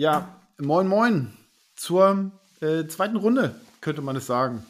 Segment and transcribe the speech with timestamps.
[0.00, 1.30] Ja, moin, moin.
[1.74, 4.64] Zur äh, zweiten Runde, könnte man es sagen.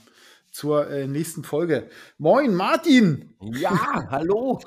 [0.51, 1.89] Zur äh, nächsten Folge.
[2.19, 3.33] Moin, Martin!
[3.41, 4.61] Ja, hallo!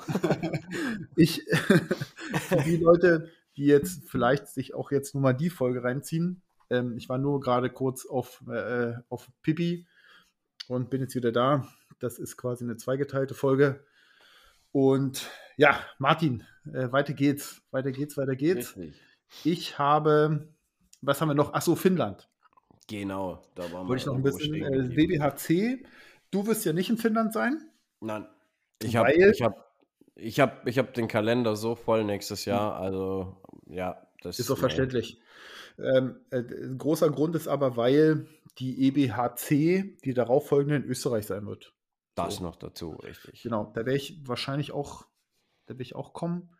[1.16, 1.42] ich,
[2.48, 6.40] für die Leute, die jetzt vielleicht sich auch jetzt nur mal die Folge reinziehen,
[6.70, 9.86] ähm, ich war nur gerade kurz auf, äh, auf Pipi
[10.68, 11.68] und bin jetzt wieder da.
[11.98, 13.84] Das ist quasi eine zweigeteilte Folge.
[14.72, 17.60] Und ja, Martin, äh, weiter geht's.
[17.70, 18.78] Weiter geht's, weiter geht's.
[18.78, 18.98] Richtig.
[19.42, 20.48] Ich habe,
[21.06, 21.52] was haben wir noch?
[21.54, 22.28] Achso, Finnland.
[22.86, 23.88] Genau, da waren wir.
[23.88, 25.78] Wollte ich noch ein bisschen äh.
[26.30, 27.70] Du wirst ja nicht in Finnland sein?
[28.00, 28.26] Nein.
[28.82, 29.72] Ich habe ich hab,
[30.16, 32.76] ich hab, ich hab den Kalender so voll nächstes Jahr.
[32.76, 33.36] Also,
[33.66, 35.20] ja, das ist doch verständlich.
[35.78, 36.42] Ähm, äh,
[36.76, 38.26] großer Grund ist aber, weil
[38.58, 41.72] die EBHC, die darauffolgende in Österreich sein wird.
[42.14, 42.44] Das so.
[42.44, 43.42] noch dazu, richtig.
[43.42, 45.06] Genau, da werde ich wahrscheinlich auch,
[45.66, 46.50] da werde ich auch kommen.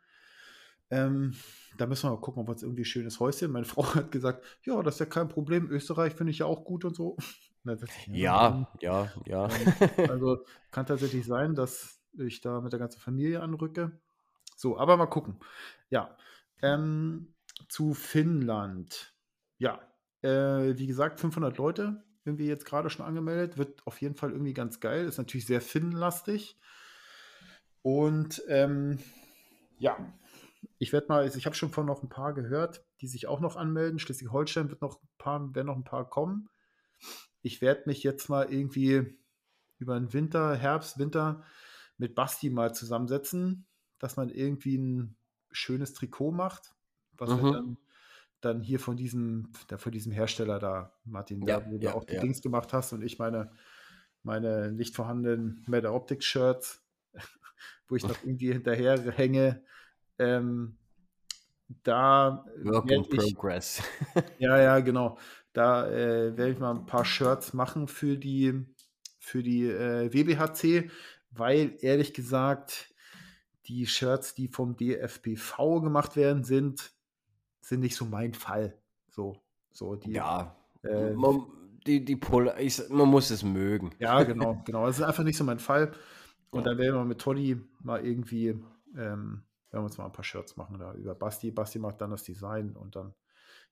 [0.94, 1.34] Ähm,
[1.76, 3.50] da müssen wir mal gucken, ob wir uns irgendwie schönes Häuschen.
[3.50, 5.68] Meine Frau hat gesagt, ja, das ist ja kein Problem.
[5.70, 7.16] Österreich finde ich ja auch gut und so.
[8.06, 9.48] ja, ja, ja.
[9.96, 13.98] Ähm, also kann tatsächlich sein, dass ich da mit der ganzen Familie anrücke.
[14.56, 15.40] So, aber mal gucken.
[15.90, 16.16] Ja.
[16.62, 17.34] Ähm,
[17.68, 19.14] zu Finnland.
[19.58, 19.80] Ja,
[20.22, 23.58] äh, wie gesagt, 500 Leute irgendwie jetzt gerade schon angemeldet.
[23.58, 25.06] Wird auf jeden Fall irgendwie ganz geil.
[25.06, 26.58] Ist natürlich sehr finnlastig.
[27.82, 28.98] Und ähm,
[29.78, 29.96] ja,
[30.78, 33.40] ich werde mal, also ich habe schon von noch ein paar gehört, die sich auch
[33.40, 33.98] noch anmelden.
[33.98, 36.48] Schleswig-Holstein wird noch ein paar, werden noch ein paar kommen.
[37.42, 39.18] Ich werde mich jetzt mal irgendwie
[39.78, 41.42] über den Winter, Herbst, Winter
[41.98, 43.66] mit Basti mal zusammensetzen,
[43.98, 45.16] dass man irgendwie ein
[45.50, 46.74] schönes Trikot macht,
[47.12, 47.42] was mhm.
[47.42, 47.76] wir dann,
[48.40, 51.96] dann hier von diesem, da, von diesem Hersteller da, Martin, ja, da, wo ja, du
[51.96, 52.20] auch die ja.
[52.20, 53.52] Dings gemacht hast und ich meine,
[54.22, 56.82] meine nicht vorhandenen Meta Optics Shirts,
[57.88, 59.62] wo ich noch irgendwie hinterher hänge,
[60.18, 60.76] ähm,
[61.82, 63.82] da Work in Progress.
[64.38, 65.18] ja, ja, genau.
[65.52, 68.64] Da äh, werde ich mal ein paar Shirts machen für die,
[69.18, 70.90] für die äh, WBHC,
[71.30, 72.92] weil ehrlich gesagt,
[73.66, 76.92] die Shirts, die vom DFBV gemacht werden, sind,
[77.60, 78.78] sind nicht so mein Fall.
[79.10, 80.12] So, so die.
[80.12, 81.46] Ja, äh, man,
[81.86, 83.92] die, die Pull, ich, man muss es mögen.
[83.98, 84.86] Ja, genau, genau.
[84.86, 85.92] Das ist einfach nicht so mein Fall.
[86.50, 86.70] Und ja.
[86.70, 88.60] dann werden wir mit Toddy mal irgendwie
[88.96, 89.42] ähm,
[89.74, 91.50] werden wir uns mal ein paar Shirts machen da über Basti.
[91.50, 93.12] Basti macht dann das Design und dann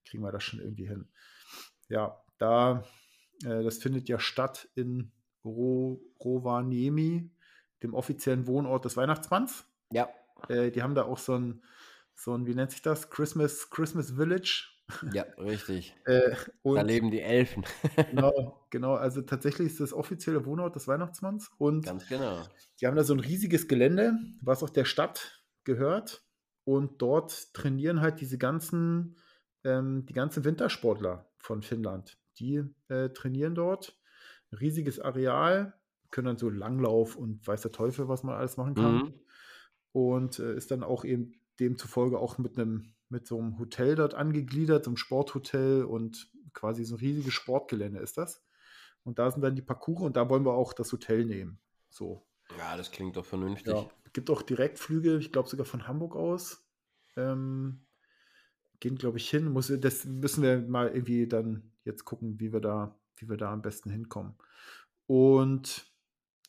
[0.05, 1.09] kriegen wir das schon irgendwie hin.
[1.89, 2.85] Ja, da,
[3.45, 5.13] äh, das findet ja statt in
[5.45, 7.31] Ro Rovaniemi,
[7.85, 9.65] dem offiziellen Wohnort des Weihnachtsmanns.
[9.93, 10.09] Ja.
[10.49, 11.63] Äh, die haben da auch so ein,
[12.17, 13.11] so ein, wie nennt sich das?
[13.11, 14.71] Christmas, Christmas Village.
[15.13, 15.95] Ja, richtig.
[16.05, 17.65] äh, da leben die Elfen.
[18.11, 18.95] genau, genau.
[18.95, 21.51] Also tatsächlich ist das offizielle Wohnort des Weihnachtsmanns.
[21.59, 22.43] Und Ganz genau.
[22.81, 26.25] Die haben da so ein riesiges Gelände, was auch der Stadt gehört.
[26.65, 29.17] Und dort trainieren halt diese ganzen,
[29.65, 32.19] ähm, die ganzen Wintersportler von Finnland.
[32.39, 33.99] Die äh, trainieren dort.
[34.53, 35.75] riesiges Areal,
[36.11, 38.97] können dann so Langlauf und weiß der Teufel, was man alles machen kann.
[38.97, 39.15] Mhm.
[39.93, 44.15] Und äh, ist dann auch eben demzufolge auch mit einem, mit so einem Hotel dort
[44.15, 48.45] angegliedert, so einem Sporthotel und quasi so ein riesiges Sportgelände ist das.
[49.05, 51.59] Und da sind dann die Parcours und da wollen wir auch das Hotel nehmen.
[51.89, 52.27] So.
[52.59, 53.73] Ja, das klingt doch vernünftig.
[53.73, 56.65] Ja gibt auch Direktflüge, ich glaube sogar von Hamburg aus.
[57.17, 57.85] Ähm,
[58.81, 59.51] gehen, glaube ich, hin.
[59.51, 63.53] Muss, das müssen wir mal irgendwie dann jetzt gucken, wie wir da, wie wir da
[63.53, 64.35] am besten hinkommen.
[65.07, 65.87] Und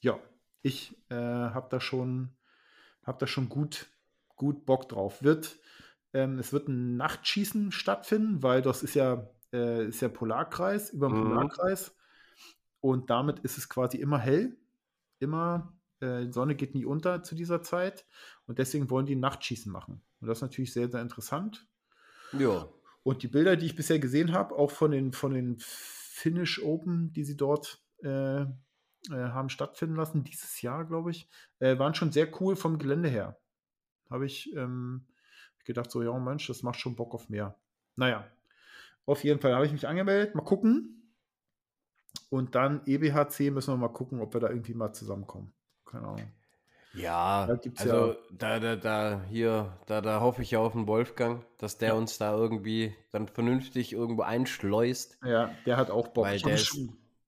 [0.02, 0.20] ja,
[0.62, 2.36] ich äh, habe da schon,
[3.04, 3.88] habe da schon gut,
[4.36, 5.22] gut Bock drauf.
[5.24, 5.60] Wird,
[6.14, 11.10] ähm, es wird ein Nachtschießen stattfinden, weil das ist ja, äh, ist ja Polarkreis, über
[11.10, 11.24] dem mhm.
[11.30, 11.96] Polarkreis.
[12.82, 14.58] Und damit ist es quasi immer hell.
[15.20, 18.06] Immer äh, die Sonne geht nie unter zu dieser Zeit
[18.46, 20.02] und deswegen wollen die Nachtschießen machen.
[20.20, 21.66] Und das ist natürlich sehr, sehr interessant.
[22.34, 22.68] Ja.
[23.04, 27.14] Und die Bilder, die ich bisher gesehen habe, auch von den, von den Finnish Open,
[27.14, 28.48] die sie dort äh, äh,
[29.10, 33.40] haben stattfinden lassen, dieses Jahr, glaube ich, äh, waren schon sehr cool vom Gelände her.
[34.10, 35.06] Habe ich ähm,
[35.66, 37.58] gedacht, so, ja, Mensch, das macht schon Bock auf mehr.
[37.96, 38.28] Naja,
[39.06, 40.36] auf jeden Fall habe ich mich angemeldet.
[40.36, 41.12] Mal gucken.
[42.30, 45.54] Und dann EBHC müssen wir mal gucken, ob wir da irgendwie mal zusammenkommen
[45.94, 46.32] keine Ahnung.
[46.96, 50.86] Ja, da also ja da, da, da, hier, da, da hoffe ich ja auf den
[50.88, 51.94] Wolfgang, dass der ja.
[51.96, 55.18] uns da irgendwie dann vernünftig irgendwo einschleust.
[55.26, 56.26] Ja, der hat auch Bock.
[56.26, 56.78] Weil der ist,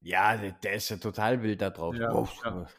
[0.02, 1.96] ja, der, der, ist ja total wild da drauf.
[1.96, 2.28] Ja, oh.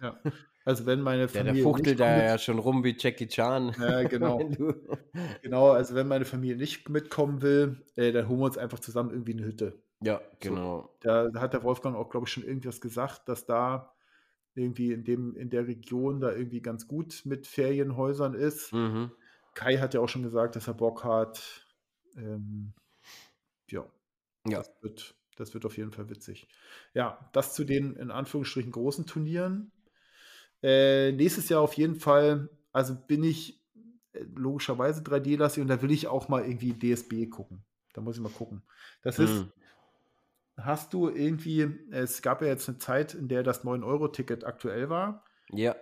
[0.00, 0.17] ja,
[0.65, 1.44] Also wenn meine Familie.
[1.44, 3.75] Der, der fuchtelt da ja schon rum wie Jackie Chan.
[3.81, 4.39] Ja, genau.
[5.43, 9.11] genau, also wenn meine Familie nicht mitkommen will, äh, dann holen wir uns einfach zusammen
[9.11, 9.81] irgendwie eine Hütte.
[10.00, 10.82] Ja, genau.
[10.82, 13.93] So, da, da hat der Wolfgang auch, glaube ich, schon irgendwas gesagt, dass da
[14.56, 18.73] irgendwie in, dem, in der Region da irgendwie ganz gut mit Ferienhäusern ist.
[18.73, 19.12] Mhm.
[19.55, 21.67] Kai hat ja auch schon gesagt, dass er Bock hat,
[22.17, 22.73] ähm,
[23.70, 23.85] ja,
[24.47, 24.58] ja.
[24.58, 26.49] Das, wird, das wird auf jeden Fall witzig.
[26.94, 29.73] Ja, das zu den in Anführungsstrichen großen Turnieren.
[30.62, 33.62] Äh, nächstes Jahr auf jeden Fall, also bin ich
[34.12, 37.64] äh, logischerweise 3D-lastig und da will ich auch mal irgendwie DSB gucken.
[37.93, 38.62] Da muss ich mal gucken.
[39.03, 39.53] Das ist, hm.
[40.56, 45.25] Hast du irgendwie, es gab ja jetzt eine Zeit, in der das 9-Euro-Ticket aktuell war.
[45.50, 45.76] Ja.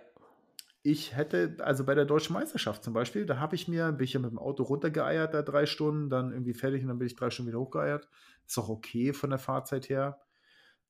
[0.83, 4.13] Ich hätte, also bei der deutschen Meisterschaft zum Beispiel, da habe ich mir, bin ich
[4.13, 7.15] ja mit dem Auto runtergeeiert, da drei Stunden, dann irgendwie fertig und dann bin ich
[7.15, 8.07] drei Stunden wieder hochgeeiert.
[8.45, 10.21] Ist auch okay von der Fahrzeit her.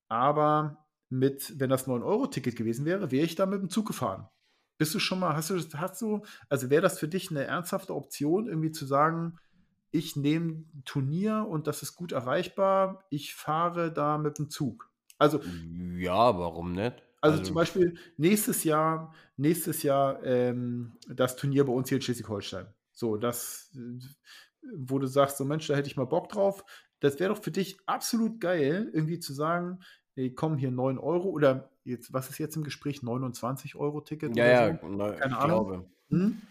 [0.08, 4.28] Aber mit, wenn das 9-Euro-Ticket gewesen wäre, wäre ich da mit dem Zug gefahren.
[4.78, 7.96] Bist du schon mal, hast du, hast du, also wäre das für dich eine ernsthafte
[7.96, 9.38] Option, irgendwie zu sagen,
[9.96, 14.90] ich nehme ein Turnier und das ist gut erreichbar, ich fahre da mit dem Zug.
[15.18, 15.42] Also.
[15.98, 17.02] Ja, warum nicht?
[17.22, 22.02] Also, also zum Beispiel nächstes Jahr, nächstes Jahr ähm, das Turnier bei uns hier in
[22.02, 22.68] Schleswig-Holstein.
[22.92, 23.76] So, das,
[24.76, 26.64] wo du sagst, so Mensch, da hätte ich mal Bock drauf.
[27.00, 29.80] Das wäre doch für dich absolut geil, irgendwie zu sagen,
[30.16, 33.02] ey, komm, hier 9 Euro oder jetzt, was ist jetzt im Gespräch?
[33.02, 34.36] 29 Euro Ticket?
[34.36, 34.88] Ja, ja, so?
[34.88, 35.90] ne, keine Ahnung.
[36.10, 36.42] Hm?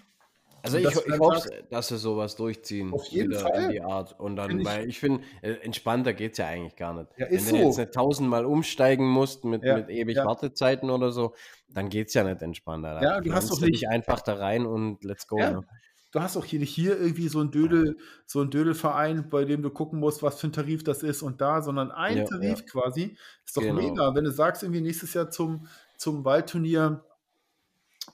[0.65, 2.91] Also ich, ich hoffe, dass sie sowas durchziehen.
[2.91, 3.65] Auf jeden Fall.
[3.65, 4.19] In die Art.
[4.19, 7.11] Und dann, ich, weil ich finde, äh, entspannter geht es ja eigentlich gar nicht.
[7.19, 7.57] Ja, Wenn so.
[7.57, 10.25] du jetzt nicht tausendmal umsteigen musst mit, ja, mit ewig ja.
[10.25, 11.35] Wartezeiten oder so,
[11.69, 13.03] dann geht es ja nicht entspannter.
[13.03, 15.37] Ja, du hast doch nicht einfach da rein und let's go.
[15.37, 15.67] Ne?
[16.13, 19.61] Du hast auch hier nicht hier irgendwie so ein Dödel, so ein Dödelverein, bei dem
[19.61, 23.19] du gucken musst, was für ein Tarif das ist und da, sondern ein Tarif quasi.
[23.45, 23.83] Ist doch genau.
[23.83, 24.15] mega.
[24.15, 25.67] Wenn du sagst, irgendwie nächstes Jahr zum,
[25.99, 27.05] zum Waldturnier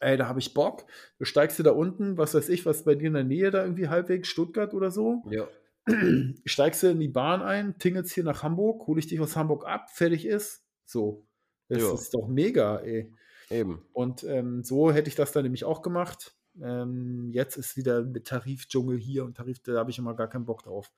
[0.01, 0.87] ey, da habe ich Bock.
[1.19, 3.63] Du steigst du da unten, was weiß ich, was bei dir in der Nähe da
[3.63, 5.23] irgendwie halbwegs, Stuttgart oder so.
[5.31, 5.47] Ja.
[6.45, 9.67] Steigst du in die Bahn ein, tingelst hier nach Hamburg, hole ich dich aus Hamburg
[9.67, 10.63] ab, fertig ist.
[10.85, 11.27] So.
[11.69, 11.95] Das ja.
[11.95, 13.13] ist doch mega, ey.
[13.49, 13.83] Eben.
[13.93, 16.35] Und ähm, so hätte ich das dann nämlich auch gemacht.
[16.61, 20.47] Ähm, jetzt ist wieder mit Tarifdschungel hier und Tarif, da habe ich immer gar keinen
[20.47, 20.91] Bock drauf.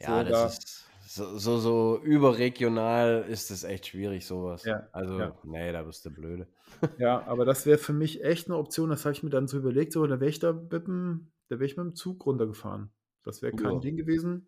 [0.00, 0.86] Ja, so, das da, ist
[1.18, 4.64] so, so, so, überregional ist es echt schwierig, sowas.
[4.64, 5.36] Ja, also, ja.
[5.44, 6.46] nee, da bist du blöde.
[6.98, 9.58] Ja, aber das wäre für mich echt eine Option, das habe ich mir dann so
[9.58, 12.90] überlegt, so, da wäre ich da mit dem, da wäre ich mit dem Zug runtergefahren.
[13.24, 13.80] Das wäre kein ja.
[13.80, 14.46] Ding gewesen.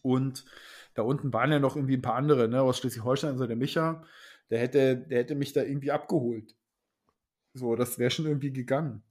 [0.00, 0.44] Und
[0.94, 4.04] da unten waren ja noch irgendwie ein paar andere, ne, aus Schleswig-Holstein, so der Micha,
[4.50, 6.54] der hätte, der hätte mich da irgendwie abgeholt.
[7.54, 9.02] So, das wäre schon irgendwie gegangen.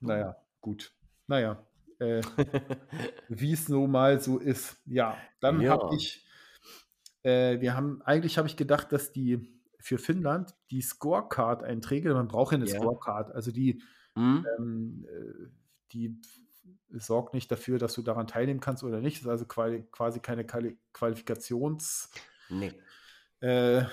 [0.00, 0.92] Naja, gut.
[1.26, 1.67] Naja,
[1.98, 2.22] äh,
[3.28, 4.76] wie es so mal so ist.
[4.86, 5.72] Ja, dann ja.
[5.72, 6.26] habe ich,
[7.22, 12.52] äh, wir haben, eigentlich habe ich gedacht, dass die für Finnland die Scorecard-Einträge, man braucht
[12.52, 12.76] ja eine ja.
[12.78, 13.82] Scorecard, also die,
[14.14, 14.46] mhm.
[14.58, 15.48] ähm, äh,
[15.92, 16.20] die
[16.90, 19.18] sorgt nicht dafür, dass du daran teilnehmen kannst oder nicht.
[19.18, 22.10] Das ist also quasi keine Qualifikations
[22.48, 22.72] nee.
[23.40, 23.84] äh,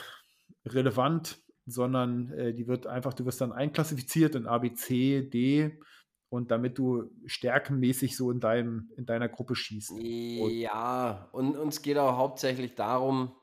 [0.65, 5.79] relevant, sondern äh, die wird einfach, du wirst dann einklassifiziert in A, B, C, D
[6.29, 9.93] und damit du stärkenmäßig so in, deinem, in deiner Gruppe schießt.
[9.99, 13.35] Ja, und uns geht auch hauptsächlich darum,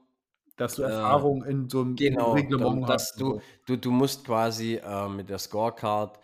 [0.56, 3.20] dass du äh, Erfahrung in so einem genau, Reglement dass hast.
[3.20, 6.18] Du, du, du musst quasi äh, mit der Scorecard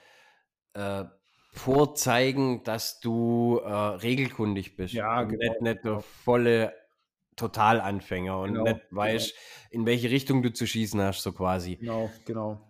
[0.74, 1.04] äh,
[1.52, 4.94] vorzeigen, dass du äh, regelkundig bist.
[4.94, 5.38] Ja, genau.
[5.38, 6.74] Nicht, nicht der volle
[7.36, 9.68] Totalanfänger und genau, nicht weißt, genau.
[9.70, 11.76] in welche Richtung du zu schießen hast, so quasi.
[11.76, 12.60] Genau, genau.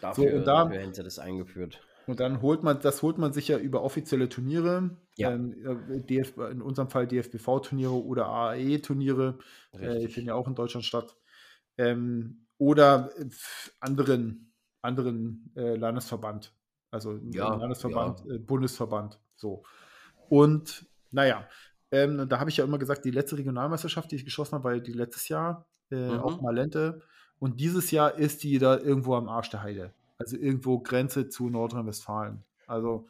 [0.00, 1.80] Dafür, so, und da, dafür sie das eingeführt.
[2.06, 5.32] Und dann holt man, das holt man sich ja über offizielle Turniere, ja.
[5.32, 5.54] ähm,
[5.90, 9.38] äh, DF, in unserem Fall DFBV-Turniere oder AAE-Turniere,
[9.72, 11.16] äh, finden ja auch in Deutschland statt.
[11.78, 13.10] Ähm, oder
[13.80, 16.54] anderen, anderen äh, Landesverband,
[16.90, 18.34] also ja, Landesverband, ja.
[18.34, 19.64] Äh, Bundesverband, so.
[20.28, 21.48] Und naja,
[21.90, 24.78] ähm, da habe ich ja immer gesagt, die letzte Regionalmeisterschaft, die ich geschossen habe, war
[24.78, 26.20] die letztes Jahr, äh, mhm.
[26.20, 27.02] auch Malente.
[27.38, 29.92] Und dieses Jahr ist die da irgendwo am Arsch der Heide.
[30.18, 32.44] Also irgendwo Grenze zu Nordrhein-Westfalen.
[32.66, 33.08] Also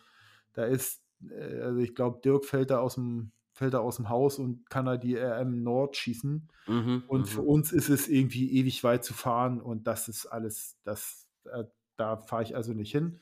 [0.54, 4.10] da ist, äh, also ich glaube, Dirk fällt da aus dem fällt er aus dem
[4.10, 6.46] Haus und kann da die RM Nord schießen.
[6.66, 7.48] Mhm, und für mhm.
[7.48, 11.64] uns ist es irgendwie ewig weit zu fahren und das ist alles, das, äh,
[11.96, 13.04] da fahre ich also nicht hin.
[13.14, 13.20] Und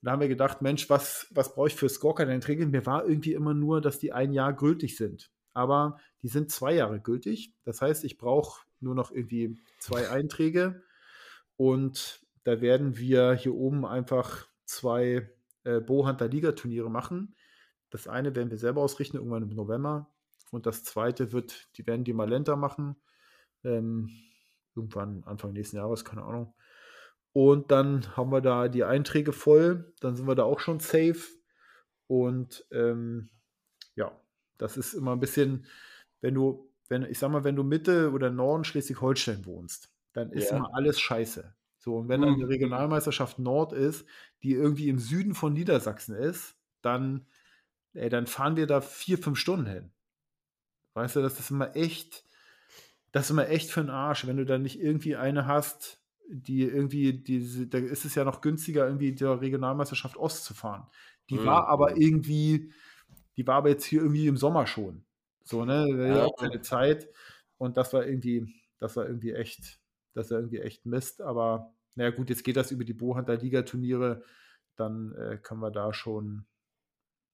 [0.00, 2.66] da haben wir gedacht, Mensch, was, was brauche ich für Scorecard-Einträge?
[2.66, 5.30] Mir war irgendwie immer nur, dass die ein Jahr gültig sind.
[5.52, 7.52] Aber die sind zwei Jahre gültig.
[7.64, 10.82] Das heißt, ich brauche nur noch irgendwie zwei Einträge.
[11.56, 15.30] Und da werden wir hier oben einfach zwei
[15.64, 17.34] äh, Bohunter Liga-Turniere machen.
[17.90, 20.10] Das eine werden wir selber ausrichten, irgendwann im November.
[20.50, 22.96] Und das zweite wird, die werden die Malenta machen.
[23.64, 24.10] Ähm,
[24.76, 26.54] irgendwann Anfang nächsten Jahres, keine Ahnung.
[27.32, 29.92] Und dann haben wir da die Einträge voll.
[30.00, 31.22] Dann sind wir da auch schon safe.
[32.06, 33.30] Und ähm,
[33.96, 34.12] ja,
[34.58, 35.66] das ist immer ein bisschen,
[36.20, 40.50] wenn du, wenn, ich sag mal, wenn du Mitte oder Norden Schleswig-Holstein wohnst, dann ist
[40.50, 40.58] ja.
[40.58, 41.54] immer alles scheiße.
[41.84, 42.48] So, und wenn dann die mhm.
[42.48, 44.06] Regionalmeisterschaft Nord ist,
[44.42, 47.26] die irgendwie im Süden von Niedersachsen ist, dann,
[47.92, 49.90] ey, dann fahren wir da vier, fünf Stunden hin.
[50.94, 52.24] Weißt du, das ist immer echt,
[53.12, 56.62] das ist immer echt für den Arsch, wenn du dann nicht irgendwie eine hast, die
[56.62, 60.86] irgendwie, diese, da ist es ja noch günstiger, irgendwie der Regionalmeisterschaft Ost zu fahren.
[61.28, 61.44] Die mhm.
[61.44, 62.72] war aber irgendwie,
[63.36, 65.04] die war aber jetzt hier irgendwie im Sommer schon.
[65.42, 65.86] So, ne?
[66.08, 66.24] Ja.
[66.24, 67.10] Auch keine Zeit.
[67.58, 69.80] Und das war irgendwie, das war irgendwie echt,
[70.14, 71.20] das war irgendwie echt Mist.
[71.20, 74.24] Aber naja, gut, jetzt geht das über die Bohanter Liga-Turniere.
[74.76, 76.46] Dann äh, können wir da schon,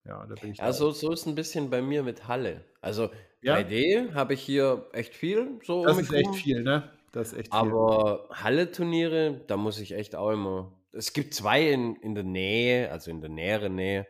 [0.04, 0.58] ja, da bin ich.
[0.58, 2.64] Ja, so, so ist ein bisschen bei mir mit Halle.
[2.80, 3.10] Also
[3.42, 3.56] ja?
[3.56, 5.58] 3D habe ich hier echt viel.
[5.64, 6.34] So das um ist echt rum.
[6.34, 6.90] viel, ne?
[7.12, 7.60] Das ist echt viel.
[7.60, 10.72] Aber Halle-Turniere, da muss ich echt auch immer.
[10.92, 14.06] Es gibt zwei in, in der Nähe, also in der näheren Nähe.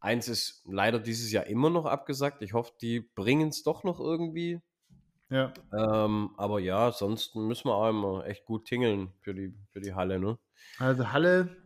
[0.00, 2.42] Eins ist leider dieses Jahr immer noch abgesagt.
[2.42, 4.60] Ich hoffe, die bringen es doch noch irgendwie.
[5.34, 5.52] Ja.
[5.72, 9.92] Ähm, aber ja, sonst müssen wir auch immer echt gut tingeln für die, für die
[9.92, 10.38] Halle, ne?
[10.78, 11.56] Also Halle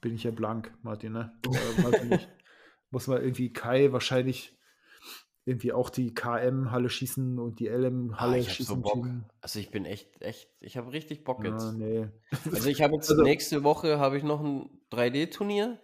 [0.00, 1.32] bin ich ja blank, Martin, ne?
[1.46, 2.18] Äh,
[2.90, 4.58] muss man irgendwie Kai wahrscheinlich
[5.44, 8.82] irgendwie auch die KM-Halle schießen und die LM-Halle ah, schießen.
[8.82, 9.06] So Bock.
[9.40, 11.66] Also ich bin echt, echt, ich habe richtig Bock jetzt.
[11.66, 12.08] Ja, nee.
[12.50, 15.80] Also ich habe jetzt also, nächste Woche habe ich noch ein 3D-Turnier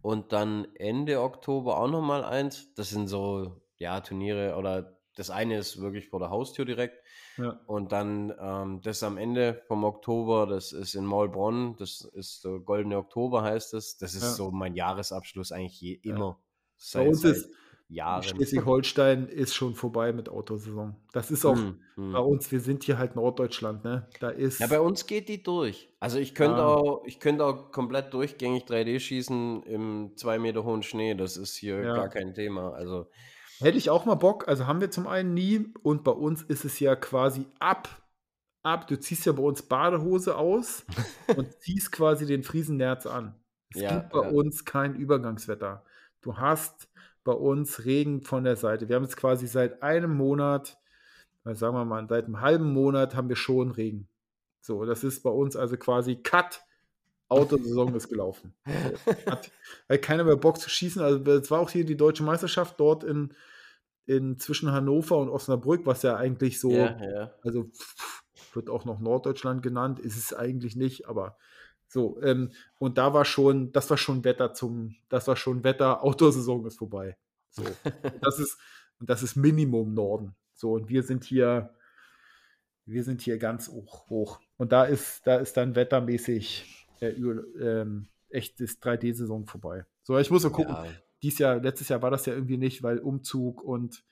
[0.00, 2.74] und dann Ende Oktober auch noch mal eins.
[2.74, 7.02] Das sind so ja Turniere oder das eine ist wirklich vor der Haustür direkt
[7.36, 7.60] ja.
[7.66, 12.60] und dann ähm, das am Ende vom Oktober, das ist in Maulbronn, das ist der
[12.60, 13.96] Goldene Oktober heißt es.
[13.96, 14.30] Das ist ja.
[14.30, 16.38] so mein Jahresabschluss eigentlich je, immer.
[16.76, 17.50] Seit, Bei uns ist
[17.92, 18.22] Jahren.
[18.22, 20.96] Schleswig-Holstein ist schon vorbei mit Autosaison.
[21.12, 22.12] Das ist auch hm, hm.
[22.12, 24.08] bei uns, wir sind hier halt Norddeutschland, ne?
[24.20, 24.60] Da ist.
[24.60, 25.90] Ja, bei uns geht die durch.
[26.00, 26.66] Also ich könnte ja.
[26.66, 31.14] auch, ich könnte auch komplett durchgängig 3D schießen im zwei Meter hohen Schnee.
[31.14, 32.72] Das ist hier gar kein Thema.
[32.72, 33.10] Also.
[33.62, 36.64] Hätte ich auch mal Bock, also haben wir zum einen nie und bei uns ist
[36.64, 37.88] es ja quasi ab,
[38.64, 40.84] ab, du ziehst ja bei uns Badehose aus
[41.36, 43.36] und ziehst quasi den Friesennerz an.
[43.72, 45.84] Es ja, gibt bei uns kein Übergangswetter.
[46.22, 46.88] Du hast
[47.22, 48.88] bei uns Regen von der Seite.
[48.88, 50.76] Wir haben jetzt quasi seit einem Monat,
[51.44, 54.08] sagen wir mal, seit einem halben Monat haben wir schon Regen.
[54.60, 56.62] So, das ist bei uns also quasi Cut.
[57.28, 58.52] Autosaison ist gelaufen.
[59.26, 59.50] Hat,
[59.88, 61.00] hat keiner mehr Bock zu schießen.
[61.00, 63.32] Also es war auch hier die deutsche Meisterschaft dort in,
[64.06, 67.34] in zwischen Hannover und Osnabrück, was ja eigentlich so, ja, ja.
[67.42, 67.70] also
[68.54, 71.36] wird auch noch Norddeutschland genannt, ist es eigentlich nicht, aber
[71.88, 76.02] so, ähm, und da war schon, das war schon Wetter zum, das war schon Wetter,
[76.04, 77.16] Outdoor-Saison ist vorbei.
[77.50, 77.64] So.
[78.22, 78.58] das ist,
[78.98, 80.34] das ist Minimum Norden.
[80.54, 81.74] So, und wir sind hier,
[82.86, 84.08] wir sind hier ganz hoch.
[84.08, 84.40] hoch.
[84.56, 89.84] Und da ist, da ist dann wettermäßig äh, ähm, echt ist 3D-Saison vorbei.
[90.02, 90.74] So, ich muss mal gucken.
[90.74, 90.86] Ja.
[91.22, 94.04] Dies Jahr, letztes Jahr war das ja irgendwie nicht, weil Umzug und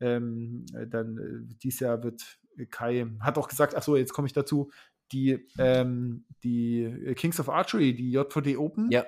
[0.00, 2.38] ähm, dann äh, dieses Jahr wird
[2.70, 4.70] Kai, hat auch gesagt, ach so, jetzt komme ich dazu,
[5.12, 9.06] die, ähm, die Kings of Archery, die JVD Open, ja.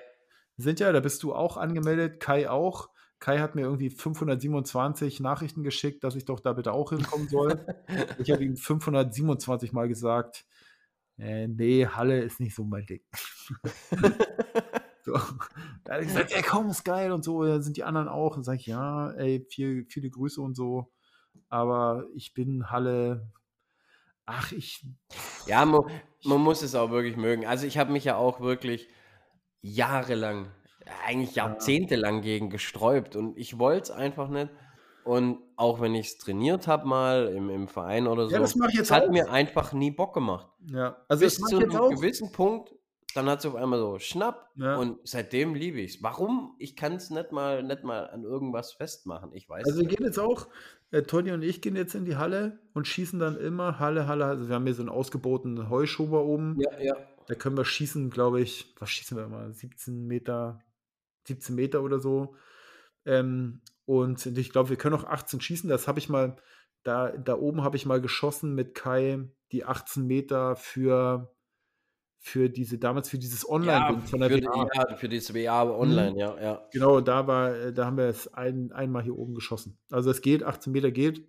[0.57, 2.91] sind ja, da bist du auch angemeldet, Kai auch.
[3.19, 7.67] Kai hat mir irgendwie 527 Nachrichten geschickt, dass ich doch da bitte auch hinkommen soll.
[8.19, 10.47] ich habe ihm 527 Mal gesagt,
[11.19, 13.03] äh, nee, Halle ist nicht so mein Ding.
[15.05, 15.13] so.
[15.85, 17.45] Da hat er gesagt, ey, komm, ist geil und so.
[17.45, 18.37] Da sind die anderen auch.
[18.37, 20.93] Und sage ich, ja, ey, viel, viele Grüße und so.
[21.49, 23.31] Aber ich bin Halle,
[24.27, 24.85] ach, ich.
[25.47, 25.83] Ja, man,
[26.25, 27.47] man muss es auch wirklich mögen.
[27.47, 28.89] Also ich habe mich ja auch wirklich
[29.63, 30.49] jahrelang,
[31.07, 34.51] eigentlich jahrzehntelang gegen gesträubt und ich wollte es einfach nicht.
[35.05, 38.55] Und auch wenn ich es trainiert habe mal im, im Verein oder so, ja, das
[38.73, 39.11] jetzt hat auch.
[39.11, 40.47] mir einfach nie Bock gemacht.
[40.71, 42.75] Ja, also bis zu einem gewissen Punkt,
[43.13, 44.77] dann hat es auf einmal so schnapp ja.
[44.77, 46.03] und seitdem liebe ich es.
[46.03, 46.55] Warum?
[46.59, 49.33] Ich kann es nicht mal, nicht mal an irgendwas festmachen.
[49.33, 49.65] Ich weiß.
[49.67, 50.49] Also wir gehen jetzt auch,
[50.91, 54.25] äh, Toni und ich gehen jetzt in die Halle und schießen dann immer Halle, Halle.
[54.25, 56.59] Also wir haben hier so einen ausgebotenen Heuschober oben.
[56.61, 56.97] Ja, ja.
[57.27, 59.53] Da können wir schießen, glaube ich, was schießen wir immer?
[59.53, 60.61] 17 Meter,
[61.29, 62.35] 17 Meter oder so.
[63.05, 65.71] Ähm, und ich glaube, wir können auch 18 schießen.
[65.71, 66.37] Das habe ich mal,
[66.83, 71.33] da, da oben habe ich mal geschossen mit Kai die 18 Meter für
[72.23, 74.69] für diese, damals für dieses Online-Ding ja, von der für, WA.
[74.75, 76.19] Ja, für dieses WA Online, mhm.
[76.19, 76.69] ja, ja.
[76.71, 79.79] Genau, da war, äh, da haben wir es ein, einmal hier oben geschossen.
[79.91, 81.27] Also es geht, 18 Meter geht.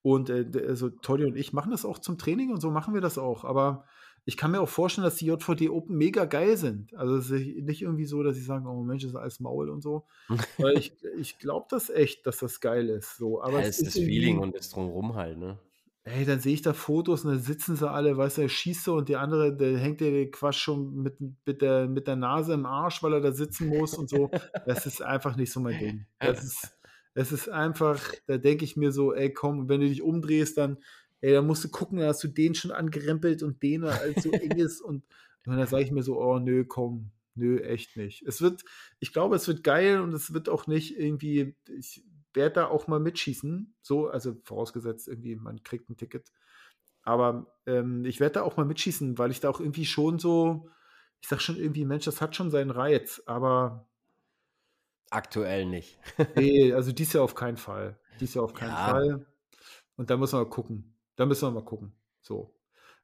[0.00, 3.00] Und äh, also Toddy und ich machen das auch zum Training und so machen wir
[3.00, 3.44] das auch.
[3.44, 3.84] Aber
[4.24, 6.94] ich kann mir auch vorstellen, dass die JVD Open mega geil sind.
[6.94, 9.70] Also es ist nicht irgendwie so, dass sie sagen, oh Mensch, das ist alles Maul
[9.70, 10.06] und so.
[10.58, 13.16] Weil ich, ich glaube das echt, dass das geil ist.
[13.16, 13.42] So.
[13.42, 15.58] Aber ja, es ist das Feeling und das Drumherum halt, ne?
[16.06, 18.96] Ey, dann sehe ich da Fotos und dann sitzen sie alle, weißt du, schießt so
[18.96, 22.66] und der andere, der hängt der Quatsch schon mit, mit, der, mit der Nase im
[22.66, 24.30] Arsch, weil er da sitzen muss und so.
[24.66, 26.06] Das ist einfach nicht so mein Ding.
[26.18, 26.76] Das ist,
[27.14, 30.76] das ist einfach, da denke ich mir so, ey, komm, wenn du dich umdrehst, dann,
[31.22, 34.30] ey, dann musst du gucken, da hast du den schon angerempelt und den als so
[34.30, 35.04] eng ist und,
[35.46, 38.22] und dann sage ich mir so, oh, nö, komm, nö, echt nicht.
[38.26, 38.62] Es wird,
[39.00, 42.04] ich glaube, es wird geil und es wird auch nicht irgendwie, ich,
[42.34, 43.74] werde da auch mal mitschießen.
[43.82, 46.32] So, also vorausgesetzt, irgendwie, man kriegt ein Ticket.
[47.02, 50.68] Aber ähm, ich werde da auch mal mitschießen, weil ich da auch irgendwie schon so,
[51.20, 53.88] ich sag schon irgendwie, Mensch, das hat schon seinen Reiz, aber.
[55.10, 55.98] Aktuell nicht.
[56.36, 58.00] nee, also dies Jahr auf keinen Fall.
[58.20, 58.90] Dies Jahr auf keinen ja.
[58.90, 59.26] Fall.
[59.96, 60.96] Und da müssen wir mal gucken.
[61.16, 61.94] Da müssen wir mal gucken.
[62.20, 62.54] So.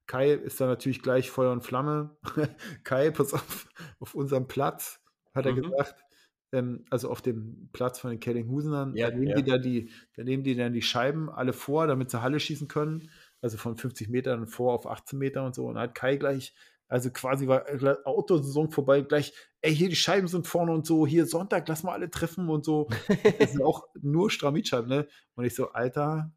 [0.07, 2.17] Kai ist da natürlich gleich Feuer und Flamme.
[2.85, 3.69] Kai, pass auf,
[4.01, 5.01] auf unserem Platz,
[5.35, 5.63] hat er mhm.
[5.63, 6.03] gesagt,
[6.53, 9.37] ähm, also auf dem Platz von den Kellinghusenern, ja, da, nehmen ja.
[9.37, 12.69] die da, die, da nehmen die dann die Scheiben alle vor, damit sie Halle schießen
[12.69, 13.11] können.
[13.41, 15.67] Also von 50 Metern vor auf 18 Meter und so.
[15.67, 16.55] Und hat Kai gleich,
[16.89, 17.65] also quasi war
[18.05, 21.93] Autosaison vorbei, gleich, ey, hier die Scheiben sind vorne und so, hier Sonntag, lass mal
[21.93, 22.89] alle treffen und so.
[23.39, 25.07] das sind auch nur Stramitscheiben, ne?
[25.37, 26.33] Und ich so, Alter,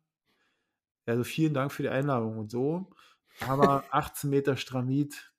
[1.06, 2.90] also vielen Dank für die Einladung und so.
[3.42, 5.34] Aber 18 Meter Stramit,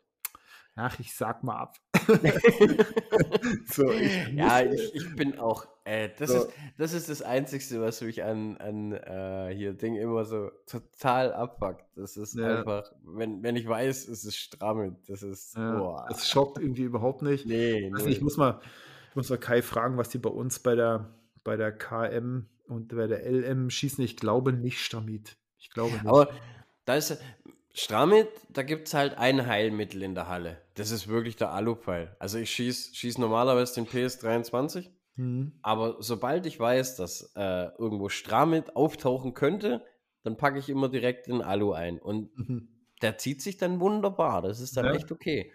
[0.75, 1.77] ach, ich sag mal ab.
[3.73, 6.37] so, ich ja, ich, ich, bin auch, äh, das, so.
[6.37, 11.33] ist, das ist das Einzige, was mich an, an äh, hier Ding immer so total
[11.33, 11.85] abfuckt.
[11.97, 12.59] Das ist ja.
[12.59, 16.07] einfach, wenn, wenn ich weiß, es ist Stramit, das ist, ja, boah.
[16.09, 17.47] Das schockt irgendwie überhaupt nicht.
[17.47, 18.13] Nee, also nee.
[18.13, 18.61] Ich muss mal,
[19.11, 22.89] ich muss mal Kai fragen, was die bei uns bei der, bei der KM und
[22.95, 24.03] bei der LM schießen.
[24.05, 25.37] Ich glaube nicht Stramit.
[25.59, 26.07] Ich glaube nicht.
[26.07, 26.29] Aber
[26.85, 27.19] da ist,
[27.77, 30.59] Stramit, da gibt es halt ein Heilmittel in der Halle.
[30.75, 32.15] Das ist wirklich der Alupfeil.
[32.21, 35.59] Also ich schieße schieß normalerweise den PS23, mhm.
[35.61, 39.85] aber sobald ich weiß, dass äh, irgendwo Stramit auftauchen könnte,
[40.23, 41.99] dann packe ich immer direkt den Alu ein.
[41.99, 42.69] Und mhm.
[43.03, 44.41] der zieht sich dann wunderbar.
[44.41, 44.93] Das ist dann ja.
[44.93, 45.53] echt okay.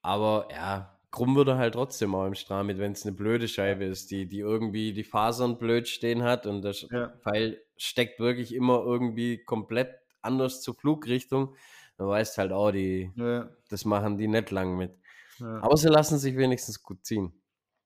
[0.00, 4.10] Aber ja, krumm würde halt trotzdem auch im Stramit, wenn es eine blöde Scheibe ist,
[4.10, 7.08] die, die irgendwie die Fasern blöd stehen hat und der ja.
[7.20, 11.54] Pfeil steckt wirklich immer irgendwie komplett anders zur Flugrichtung,
[11.98, 13.48] dann weißt halt auch, die, ja.
[13.68, 14.96] das machen die nicht lang mit.
[15.38, 15.60] Ja.
[15.60, 17.32] Aber sie lassen sich wenigstens gut ziehen.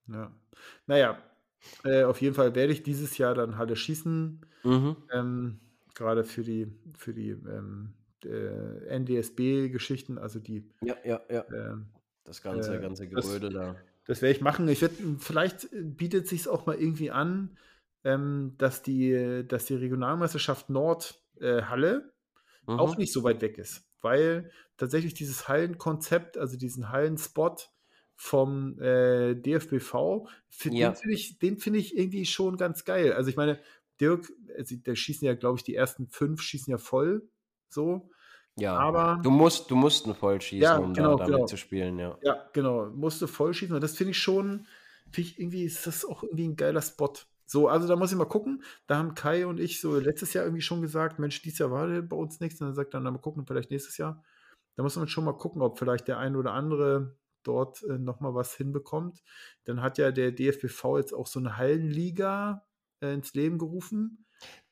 [0.07, 0.31] Ja.
[0.85, 1.21] Naja,
[1.83, 4.45] äh, auf jeden Fall werde ich dieses Jahr dann Halle schießen.
[4.63, 4.97] Mhm.
[5.11, 5.59] Ähm,
[5.95, 10.69] gerade für die, für die ähm, äh, NDSB-Geschichten, also die.
[10.81, 11.41] Ja, ja, ja.
[11.41, 11.77] Äh,
[12.23, 13.75] das ganze, äh, ganze Gebäude das, da.
[14.05, 14.67] Das werde ich machen.
[14.69, 17.57] Ich werde, vielleicht bietet sich auch mal irgendwie an,
[18.03, 22.13] ähm, dass die, dass die Regionalmeisterschaft Nord äh, Halle
[22.67, 22.79] mhm.
[22.79, 27.71] auch nicht so weit weg ist, weil tatsächlich dieses Hallenkonzept, also diesen Hallenspot
[28.15, 30.89] vom äh, DFBV, für, ja.
[30.89, 33.13] den finde ich, find ich irgendwie schon ganz geil.
[33.13, 33.59] Also ich meine,
[33.99, 37.27] Dirk, also, der schießen ja, glaube ich, die ersten fünf schießen ja voll,
[37.69, 38.09] so.
[38.59, 41.45] Ja, aber du musst, du musst einen Vollschießen, ja, um genau, da, damit genau.
[41.45, 42.17] zu spielen, ja.
[42.23, 44.65] Ja, genau, musste Vollschießen und das finde ich schon,
[45.11, 47.13] finde ich irgendwie, ist das auch irgendwie ein geiler Spot.
[47.47, 48.61] So, also da muss ich mal gucken.
[48.85, 51.87] Da haben Kai und ich so letztes Jahr irgendwie schon gesagt, Mensch, dieses Jahr war
[52.01, 52.59] bei uns nichts.
[52.61, 54.23] Und dann sagt er, dann mal gucken, vielleicht nächstes Jahr.
[54.75, 58.35] Da muss man schon mal gucken, ob vielleicht der ein oder andere dort äh, nochmal
[58.35, 59.23] was hinbekommt.
[59.63, 62.67] Dann hat ja der DFBV jetzt auch so eine Hallenliga
[63.01, 64.25] äh, ins Leben gerufen.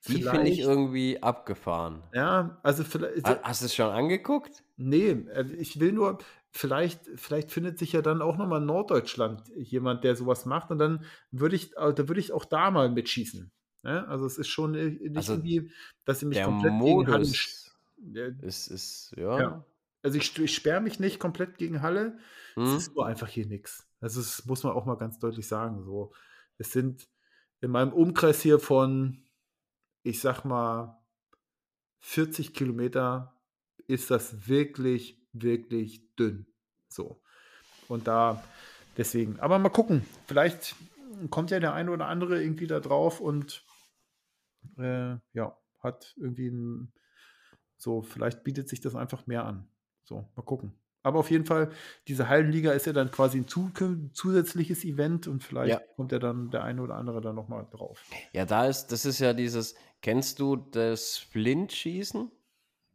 [0.08, 2.04] Die finde ich irgendwie abgefahren.
[2.14, 3.26] Ja, also vielleicht.
[3.26, 4.64] Hast du es schon angeguckt?
[4.78, 6.20] Nee, äh, ich will nur,
[6.56, 10.80] vielleicht, vielleicht findet sich ja dann auch nochmal in Norddeutschland jemand, der sowas macht und
[10.80, 13.52] dann würde ich, äh, da würde ich auch da mal mitschießen.
[13.84, 14.08] Ne?
[14.08, 15.70] Also es ist schon nicht also irgendwie,
[16.06, 17.06] dass sie mich komplett Modus
[17.98, 18.38] gegen Halle.
[18.42, 19.40] Ist, ist, ja.
[19.40, 19.66] ja.
[20.02, 22.18] Also ich, ich sperre mich nicht komplett gegen Halle.
[22.54, 22.64] Hm.
[22.64, 23.86] Es ist nur einfach hier nichts.
[24.00, 25.84] Also das muss man auch mal ganz deutlich sagen.
[25.84, 26.14] So,
[26.58, 27.10] es sind
[27.60, 29.26] in meinem Umkreis hier von,
[30.04, 31.04] ich sag mal,
[32.00, 33.36] 40 Kilometer
[33.88, 36.48] ist das wirklich wirklich dünn.
[36.90, 37.22] So.
[37.88, 38.44] Und da
[38.98, 39.40] deswegen.
[39.40, 40.06] Aber mal gucken.
[40.26, 40.76] Vielleicht
[41.30, 43.64] kommt ja der eine oder andere irgendwie da drauf und
[44.78, 46.94] äh, ja, hat irgendwie ein,
[47.78, 49.68] so, vielleicht bietet sich das einfach mehr an.
[50.04, 50.74] So, mal gucken.
[51.04, 51.70] Aber auf jeden Fall,
[52.08, 55.82] diese Hallenliga ist ja dann quasi ein zusätzliches Event und vielleicht ja.
[55.96, 58.04] kommt ja dann der eine oder andere da nochmal drauf.
[58.34, 62.32] Ja, da ist, das ist ja dieses, kennst du das Flintschießen?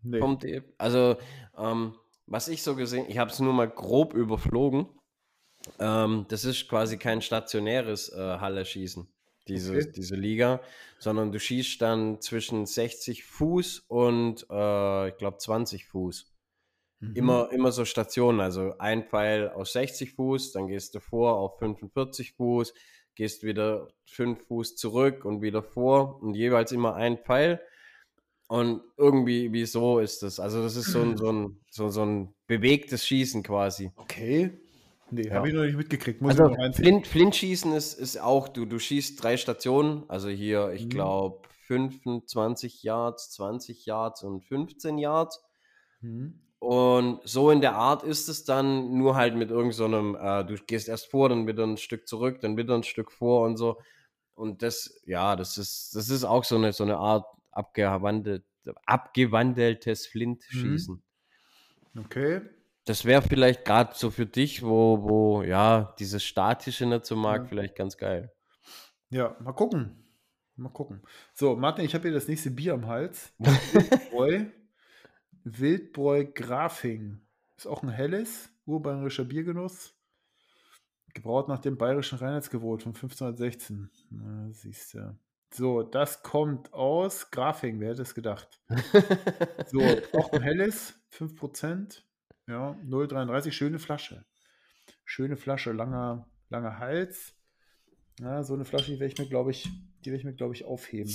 [0.02, 0.62] Nee.
[0.76, 1.18] Also,
[1.56, 1.94] ähm,
[2.30, 4.88] was ich so gesehen, ich habe es nur mal grob überflogen.
[5.78, 9.06] Ähm, das ist quasi kein stationäres äh, Halle-Schießen,
[9.48, 9.92] diese, okay.
[9.94, 10.62] diese Liga,
[10.98, 16.32] sondern du schießt dann zwischen 60 Fuß und äh, ich glaube 20 Fuß.
[17.00, 17.16] Mhm.
[17.16, 21.58] Immer, immer so Stationen, also ein Pfeil auf 60 Fuß, dann gehst du vor auf
[21.58, 22.72] 45 Fuß,
[23.16, 27.60] gehst wieder 5 Fuß zurück und wieder vor und jeweils immer ein Pfeil.
[28.50, 30.40] Und irgendwie, wieso ist das?
[30.40, 33.92] Also, das ist so ein, so ein, so, so ein bewegtes Schießen quasi.
[33.94, 34.50] Okay.
[35.12, 35.34] Nee, ja.
[35.34, 36.20] habe ich noch nicht mitgekriegt.
[36.20, 40.02] Muss also, Flint, Flintschießen ist, ist auch, du, du schießt drei Stationen.
[40.08, 40.88] Also hier, ich mhm.
[40.88, 45.40] glaube, 25 Yards, 20 Yards und 15 Yards.
[46.00, 46.40] Mhm.
[46.58, 50.56] Und so in der Art ist es dann, nur halt mit irgendeinem, so äh, du
[50.66, 53.78] gehst erst vor, dann wieder ein Stück zurück, dann wieder ein Stück vor und so.
[54.34, 58.44] und das, ja, das ist, das ist auch so eine, so eine Art abgewandelt,
[58.86, 61.02] abgewandeltes Flintschießen.
[61.94, 62.00] Mhm.
[62.00, 62.40] Okay.
[62.84, 67.42] Das wäre vielleicht gerade so für dich, wo, wo, ja, dieses Statische nicht so mag,
[67.42, 67.48] ja.
[67.48, 68.32] vielleicht ganz geil.
[69.10, 70.04] Ja, mal gucken.
[70.56, 71.02] Mal gucken.
[71.32, 73.32] So, Martin, ich habe hier das nächste Bier am Hals.
[73.38, 74.46] Wildbräu.
[75.44, 77.20] Wildbräu Grafing.
[77.56, 79.94] Ist auch ein helles, urbayerischer Biergenuss.
[81.14, 83.90] Gebraut nach dem bayerischen Reinheitsgebot von 1516.
[84.10, 85.18] Na, siehst du.
[85.52, 88.60] So, das kommt aus Grafing, wer hätte es gedacht?
[89.66, 89.80] so,
[90.12, 92.02] auch ein helles, 5%.
[92.46, 94.24] Ja, 0,33, schöne Flasche.
[95.04, 97.34] Schöne Flasche, langer, langer Hals.
[98.20, 99.68] Ja, so eine Flasche, die werde ich mir, glaube ich,
[100.04, 101.12] die werde ich mir, glaube ich, aufheben.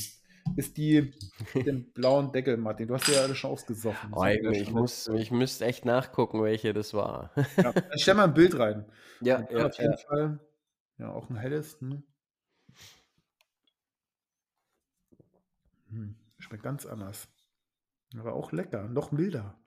[0.57, 1.13] Ist die
[1.53, 2.87] mit dem blauen Deckel, Martin.
[2.87, 4.13] Du hast die ja alle schon ausgesoffen.
[4.13, 7.31] Oh, ich, ich, muss, ich müsste echt nachgucken, welche das war.
[7.57, 8.85] ja, ich stelle mal ein Bild rein.
[9.21, 9.97] Ja, ja auf jeden ja.
[9.97, 10.39] Fall.
[10.97, 11.79] Ja, auch ein helles.
[11.79, 12.03] Hm.
[15.95, 17.27] Hm, schmeckt ganz anders.
[18.17, 19.57] Aber auch lecker, noch milder.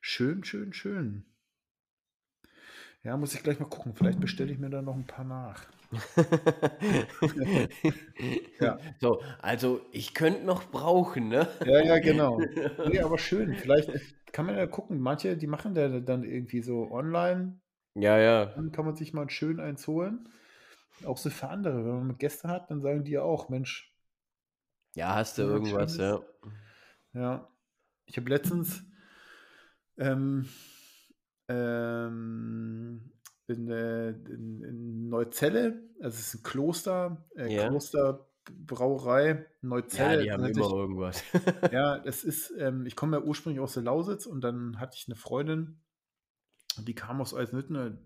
[0.00, 1.26] Schön, schön, schön.
[3.02, 3.94] Ja, muss ich gleich mal gucken.
[3.94, 5.66] Vielleicht bestelle ich mir da noch ein paar nach.
[8.60, 8.78] ja.
[8.98, 11.46] So, also ich könnte noch brauchen, ne?
[11.64, 12.40] Ja, ja, genau.
[12.88, 13.54] Nee, aber schön.
[13.54, 13.90] Vielleicht
[14.32, 14.98] kann man ja gucken.
[14.98, 17.60] Manche, die machen da dann irgendwie so online.
[17.94, 18.46] Ja, ja.
[18.46, 20.28] Dann kann man sich mal schön eins holen.
[21.04, 21.84] Auch so für andere.
[21.84, 23.95] Wenn man Gäste hat, dann sagen die ja auch, Mensch.
[24.96, 26.22] Ja, hast du irgendwas, ja.
[27.12, 27.46] Ja.
[28.06, 28.82] Ich habe letztens
[29.98, 30.48] ähm,
[31.48, 33.12] ähm,
[33.46, 37.68] in, äh, in, in, Neuzelle, also es ist ein Kloster, äh, ja.
[37.68, 40.24] Klosterbrauerei, Neuzelle.
[40.24, 41.22] Ja, die haben immer ich, irgendwas.
[41.72, 45.08] ja, es ist, ähm, ich komme ja ursprünglich aus der Lausitz und dann hatte ich
[45.08, 45.82] eine Freundin,
[46.78, 47.98] die kam aus Eisenhütten,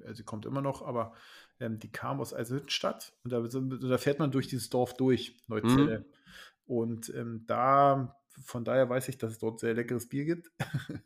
[0.00, 1.12] äh, sie kommt immer noch, aber
[1.58, 6.00] ähm, die kam aus Eisenhüttenstadt und da, da, fährt man durch dieses Dorf durch, Neuzelle.
[6.00, 6.19] Mhm.
[6.70, 10.52] Und ähm, da, von daher weiß ich, dass es dort sehr leckeres Bier gibt.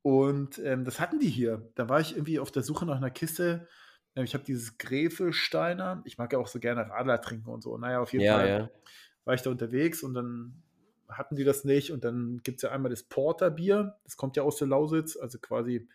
[0.00, 1.70] Und ähm, das hatten die hier.
[1.74, 3.68] Da war ich irgendwie auf der Suche nach einer Kiste.
[4.16, 6.00] Ähm, ich habe dieses Gräfesteiner.
[6.06, 7.76] Ich mag ja auch so gerne Radler trinken und so.
[7.76, 8.70] Naja, auf jeden ja, Fall ja.
[9.26, 10.62] war ich da unterwegs und dann
[11.10, 11.92] hatten die das nicht.
[11.92, 13.98] Und dann gibt es ja einmal das Porterbier.
[14.04, 15.18] Das kommt ja aus der Lausitz.
[15.18, 15.86] Also quasi,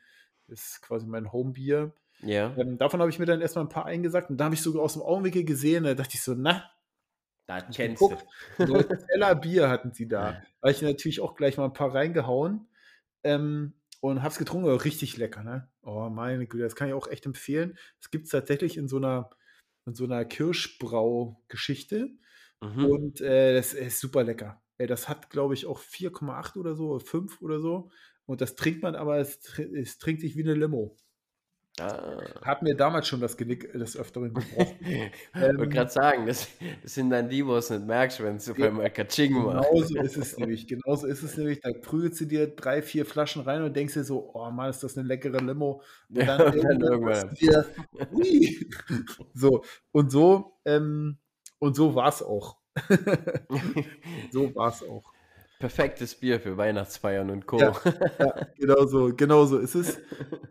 [0.47, 1.91] ist quasi mein Homebier.
[2.21, 2.55] Ja.
[2.55, 4.29] Ähm, davon habe ich mir dann erstmal ein paar eingesagt.
[4.29, 5.85] Und da habe ich sogar aus dem Augenwinkel gesehen.
[5.85, 6.69] Da dachte ich so, na,
[7.47, 8.25] da kennst geguckt.
[8.57, 8.83] du.
[8.83, 10.41] Teller Bier hatten sie da.
[10.61, 12.67] Habe ich natürlich auch gleich mal ein paar reingehauen.
[13.23, 15.69] Ähm, und hab's getrunken, richtig lecker, ne?
[15.81, 17.77] Oh, meine Güte, das kann ich auch echt empfehlen.
[17.99, 19.31] Es gibt es tatsächlich in so einer,
[19.85, 22.11] in so einer Kirschbrau-Geschichte.
[22.61, 22.85] Mhm.
[22.85, 24.61] Und äh, das ist super lecker.
[24.77, 27.89] Das hat, glaube ich, auch 4,8 oder so, 5 oder so.
[28.25, 30.95] Und das trinkt man aber, es, es trinkt sich wie eine Limo.
[31.79, 32.23] Ah.
[32.43, 34.77] Hat mir damals schon das Genick des Öfteren gebrochen.
[34.81, 36.47] ich ähm, wollte gerade sagen, das,
[36.81, 39.69] das, sind dann die, wo es nicht merkst, wenn es auf einmal Kaching macht.
[39.69, 40.67] Genauso ist es nämlich.
[40.67, 41.61] Genauso ist es nämlich.
[41.61, 44.81] Da prügelst du dir drei, vier Flaschen rein und denkst dir so, oh Mann, ist
[44.81, 45.81] das eine leckere Limo.
[46.09, 47.35] Und dann, ja, dann irgendwann.
[47.35, 47.65] Dir,
[49.35, 51.17] so, und so, ähm,
[51.59, 52.57] und so war es auch.
[54.31, 55.13] so war es auch.
[55.59, 57.59] Perfektes Bier für Weihnachtsfeiern und Co.
[57.59, 57.73] Ja,
[58.19, 59.99] ja, genau so, genau so ist es.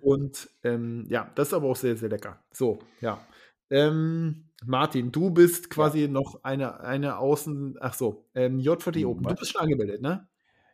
[0.01, 2.42] Und ähm, ja, das ist aber auch sehr, sehr lecker.
[2.53, 3.25] So, ja.
[3.71, 6.09] Ähm, Martin, du bist quasi ja.
[6.09, 9.23] noch eine, eine Außen, ach so, ähm, JVD hm, Open.
[9.25, 10.27] Du bist schon angemeldet, ne?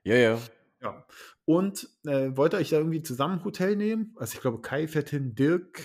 [0.05, 0.39] Ja, ja.
[0.81, 1.07] Ja.
[1.45, 4.15] Und äh, wollt ihr euch da irgendwie zusammen ein Hotel nehmen?
[4.17, 5.83] Also ich glaube, Kai fährt hin, Dirk,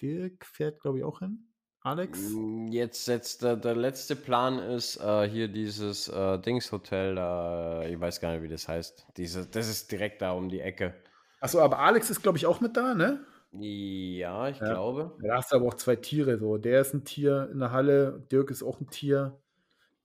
[0.00, 1.47] Dirk fährt, glaube ich, auch hin.
[1.80, 2.30] Alex?
[2.30, 8.00] Mm, jetzt, jetzt der, der letzte Plan ist äh, hier dieses äh, Dingshotel, äh, ich
[8.00, 9.06] weiß gar nicht, wie das heißt.
[9.16, 10.94] Diese, das ist direkt da um die Ecke.
[11.40, 13.24] Achso, aber Alex ist, glaube ich, auch mit da, ne?
[13.52, 14.72] Ja, ich ja.
[14.72, 15.16] glaube.
[15.22, 16.58] Da hast du aber auch zwei Tiere so.
[16.58, 19.40] Der ist ein Tier in der Halle, Dirk ist auch ein Tier.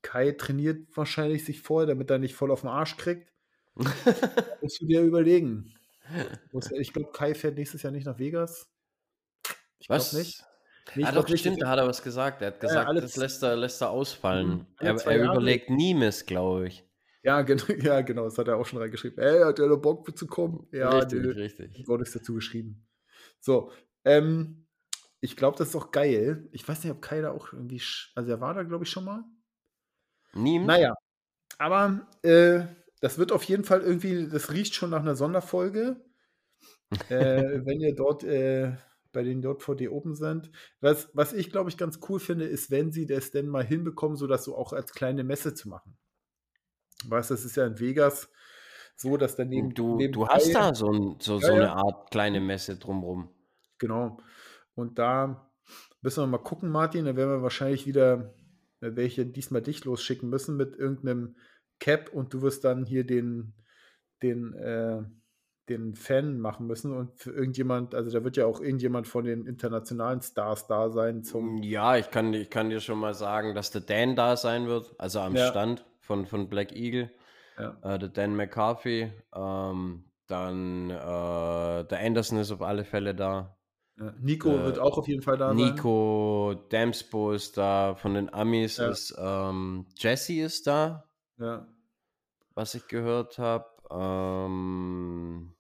[0.02, 3.34] Kai trainiert wahrscheinlich sich vorher, damit er nicht voll auf den Arsch kriegt.
[4.62, 5.74] musst du dir überlegen.
[6.80, 8.70] Ich glaube, Kai fährt nächstes Jahr nicht nach Vegas.
[9.80, 10.44] Ich glaube nicht.
[10.96, 12.42] Nee, ah, doch, stimmt, da hat er was gesagt.
[12.42, 14.50] Er hat gesagt, ja, das lässt er, lässt er ausfallen.
[14.50, 16.86] Mhm, er, er überlegt Niemes, glaube ich.
[17.24, 19.18] Ja, genau, ja, genau, das hat er auch schon reingeschrieben.
[19.18, 20.68] Ey, hat er noch Bock zu kommen?
[20.72, 21.32] Ja, richtig, nö.
[21.32, 21.88] richtig.
[21.88, 22.86] Wurde es dazu geschrieben.
[23.40, 23.72] So,
[24.04, 24.68] ähm,
[25.22, 26.50] ich glaube, das ist doch geil.
[26.52, 27.82] Ich weiß nicht, ob Kai da auch irgendwie,
[28.14, 29.24] also er war da, glaube ich, schon mal.
[30.34, 30.68] Niemes?
[30.68, 30.94] Naja,
[31.58, 32.66] aber äh,
[33.00, 36.04] das wird auf jeden Fall irgendwie, das riecht schon nach einer Sonderfolge.
[37.10, 38.74] äh, wenn ihr dort äh,
[39.14, 40.52] bei den JVD Open sind.
[40.82, 44.18] Was, was ich, glaube ich, ganz cool finde, ist, wenn sie das denn mal hinbekommen,
[44.18, 45.98] so dass so auch als kleine Messe zu machen.
[47.06, 48.30] Weißt du, das ist ja in Vegas
[48.96, 49.74] so, dass daneben.
[49.74, 53.30] Du, du hast da so, ein, so, ja, so eine Art kleine Messe drumrum.
[53.78, 54.18] Genau.
[54.76, 55.50] Und da
[56.02, 57.06] müssen wir mal gucken, Martin.
[57.06, 58.34] Da werden wir wahrscheinlich wieder
[58.80, 61.36] welche diesmal dich losschicken müssen mit irgendeinem
[61.80, 63.54] Cap und du wirst dann hier den,
[64.22, 65.04] den, äh,
[65.70, 69.46] den Fan machen müssen und für irgendjemand, also da wird ja auch irgendjemand von den
[69.46, 71.56] internationalen Stars da sein zum.
[71.56, 74.68] Mm, ja, ich kann, ich kann dir schon mal sagen, dass der Dan da sein
[74.68, 75.48] wird, also am ja.
[75.48, 77.10] Stand von, von Black Eagle.
[77.58, 77.78] Ja.
[77.82, 79.12] Äh, der Dan McCarthy.
[79.34, 80.94] Ähm, dann äh,
[81.86, 83.58] der Anderson ist auf alle Fälle da.
[84.00, 84.14] Ja.
[84.20, 85.76] Nico äh, wird auch auf jeden Fall da Nico, sein.
[85.76, 87.96] Nico, Damspo ist da.
[87.96, 91.06] Von den Amis ist ähm, Jesse ist da.
[92.56, 93.66] Was ich gehört habe.
[93.94, 95.54] Ähm,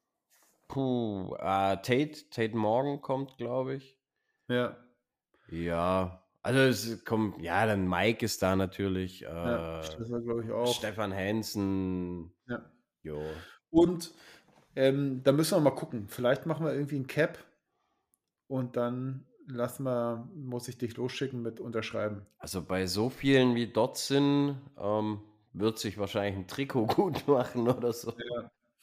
[0.68, 3.98] puh, äh, Tate, Tate Morgan kommt, glaube ich.
[4.48, 4.78] Ja.
[5.50, 9.24] Ja, also es kommt, ja, dann Mike ist da natürlich.
[9.24, 10.74] Äh, ja, Stefan, glaube ich, auch.
[10.74, 12.34] Stefan Hansen.
[12.48, 12.72] Ja.
[13.04, 13.22] Jo.
[13.70, 14.14] Und
[14.76, 16.08] ähm, da müssen wir mal gucken.
[16.08, 17.38] Vielleicht machen wir irgendwie ein Cap
[18.48, 22.26] und dann lassen wir, muss ich dich losschicken mit unterschreiben.
[22.38, 25.22] Also bei so vielen wie dort sind, ähm,
[25.54, 28.14] wird sich wahrscheinlich ein Trikot gut machen oder so.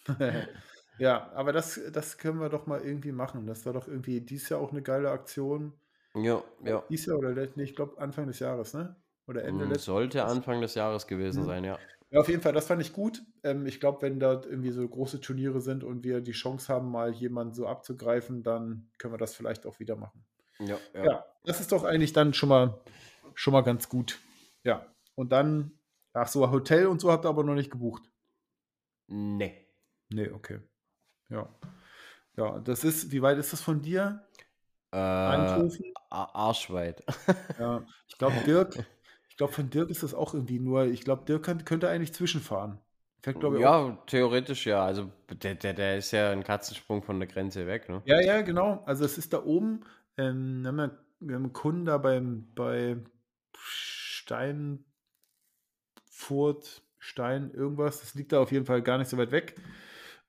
[0.09, 0.19] Ja.
[0.99, 3.47] ja, aber das, das können wir doch mal irgendwie machen.
[3.47, 5.73] Das war doch irgendwie dieses Jahr auch eine geile Aktion.
[6.15, 6.83] Ja, ja.
[6.89, 8.97] Dieses Jahr oder nee, ich glaube Anfang des Jahres, ne?
[9.27, 11.47] Oder Ende hm, Sollte Anfang des Jahres gewesen mhm.
[11.47, 11.79] sein, ja.
[12.11, 13.23] Ja, auf jeden Fall, das fand ich gut.
[13.45, 16.91] Ähm, ich glaube, wenn dort irgendwie so große Turniere sind und wir die Chance haben,
[16.91, 20.25] mal jemanden so abzugreifen, dann können wir das vielleicht auch wieder machen.
[20.59, 21.05] Ja, ja.
[21.05, 22.81] ja das ist doch eigentlich dann schon mal,
[23.35, 24.19] schon mal ganz gut.
[24.65, 24.85] Ja.
[25.15, 25.79] Und dann
[26.13, 28.03] Ach so, Hotel und so habt ihr aber noch nicht gebucht.
[29.07, 29.67] Nee.
[30.09, 30.61] Nee, okay.
[31.29, 31.49] Ja.
[32.37, 34.25] Ja, das ist, wie weit ist das von dir?
[34.93, 35.85] Äh, Anrufen?
[36.11, 37.05] Arschweit.
[37.59, 38.85] ja, ich glaube, Dirk,
[39.29, 42.15] ich glaube, von Dirk ist das auch irgendwie nur, ich glaube, Dirk kann, könnte eigentlich
[42.15, 42.79] zwischenfahren.
[43.23, 44.07] Fährt, ja, auch.
[44.07, 44.83] theoretisch ja.
[44.83, 48.01] Also der, der, der ist ja ein Katzensprung von der Grenze weg, ne?
[48.07, 48.83] Ja, ja, genau.
[48.87, 49.85] Also es ist da oben,
[50.17, 52.97] ähm, wir, haben ja, wir haben einen Kunden da beim, bei
[53.59, 54.85] Stein,
[56.21, 58.01] Furt, Stein, irgendwas.
[58.01, 59.57] Das liegt da auf jeden Fall gar nicht so weit weg.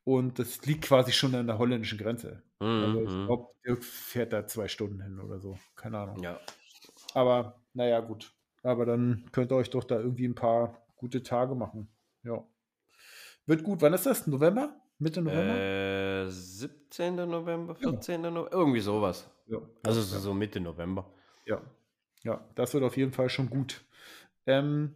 [0.03, 2.41] Und das liegt quasi schon an der holländischen Grenze.
[2.59, 2.67] Mhm.
[2.67, 3.25] Also ich mhm.
[3.27, 5.59] glaube, Dirk fährt da zwei Stunden hin oder so.
[5.75, 6.23] Keine Ahnung.
[6.23, 6.39] Ja.
[7.13, 8.33] Aber naja, gut.
[8.63, 11.89] Aber dann könnt ihr euch doch da irgendwie ein paar gute Tage machen.
[12.23, 12.43] Ja.
[13.45, 13.81] Wird gut.
[13.81, 14.27] Wann ist das?
[14.27, 14.79] November?
[14.97, 15.57] Mitte November?
[15.57, 17.15] Äh, 17.
[17.15, 18.23] November, 14.
[18.23, 18.31] Ja.
[18.31, 19.29] November, irgendwie sowas.
[19.47, 19.57] Ja.
[19.83, 21.11] Also so Mitte November.
[21.45, 21.61] Ja.
[22.23, 23.83] Ja, das wird auf jeden Fall schon gut.
[24.45, 24.95] Ähm,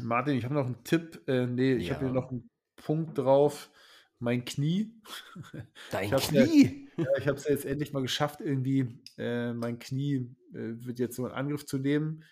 [0.00, 1.22] Martin, ich habe noch einen Tipp.
[1.28, 1.94] Äh, nee, ich ja.
[1.94, 3.70] habe hier noch einen Punkt drauf.
[4.18, 4.94] Mein Knie.
[5.90, 6.88] Dein ich Knie?
[6.96, 10.74] Ja, ja, ich habe es ja jetzt endlich mal geschafft, irgendwie äh, mein Knie äh,
[10.84, 12.24] wird jetzt so in Angriff zu nehmen.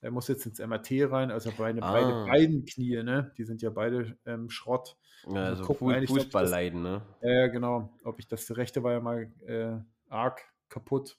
[0.00, 1.92] Er muss jetzt ins MRT rein, also meine ah.
[1.92, 3.32] beide, beiden Knie, ne?
[3.36, 4.96] Die sind ja beide ähm, Schrott.
[5.26, 7.02] Ja, also, Fußball leiden, ne?
[7.22, 7.98] Ja, genau.
[8.04, 11.18] Ob ich das rechte war ja mal äh, arg kaputt.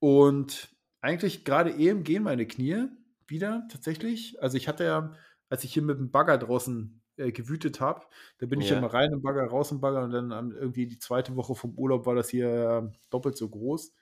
[0.00, 2.88] Und eigentlich gerade eben gehen meine Knie
[3.30, 4.42] wieder tatsächlich.
[4.42, 5.12] Also ich hatte ja,
[5.48, 8.06] als ich hier mit dem Bagger draußen äh, gewütet habe,
[8.38, 8.78] da bin ich ja.
[8.78, 12.06] immer rein im Bagger, raus im Bagger und dann irgendwie die zweite Woche vom Urlaub
[12.06, 13.94] war das hier äh, doppelt so groß.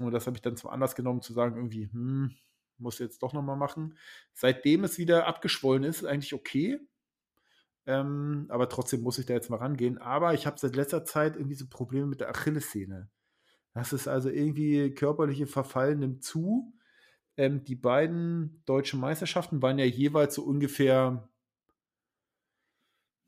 [0.00, 2.34] Und das habe ich dann zum Anlass genommen, zu sagen, irgendwie, hm,
[2.78, 3.96] muss jetzt doch nochmal machen.
[4.32, 6.78] Seitdem es wieder abgeschwollen ist, ist eigentlich okay.
[7.86, 9.98] Ähm, aber trotzdem muss ich da jetzt mal rangehen.
[9.98, 13.10] Aber ich habe seit letzter Zeit irgendwie so Probleme mit der Achillessehne.
[13.74, 16.72] Das ist also irgendwie körperliche Verfall nimmt zu.
[17.38, 21.28] Ähm, die beiden deutschen Meisterschaften waren ja jeweils so ungefähr,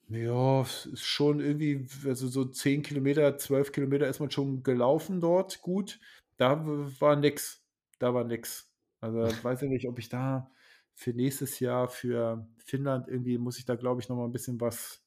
[0.08, 5.62] ja, ist schon irgendwie, also so 10 Kilometer, 12 Kilometer ist man schon gelaufen dort,
[5.62, 6.00] gut.
[6.36, 7.64] Da war nix.
[8.00, 8.68] Da war nix.
[9.00, 10.50] Also ich weiß ja nicht, ob ich da
[10.94, 14.60] für nächstes Jahr für Finnland irgendwie muss ich da, glaube ich, noch mal ein bisschen
[14.60, 15.02] was,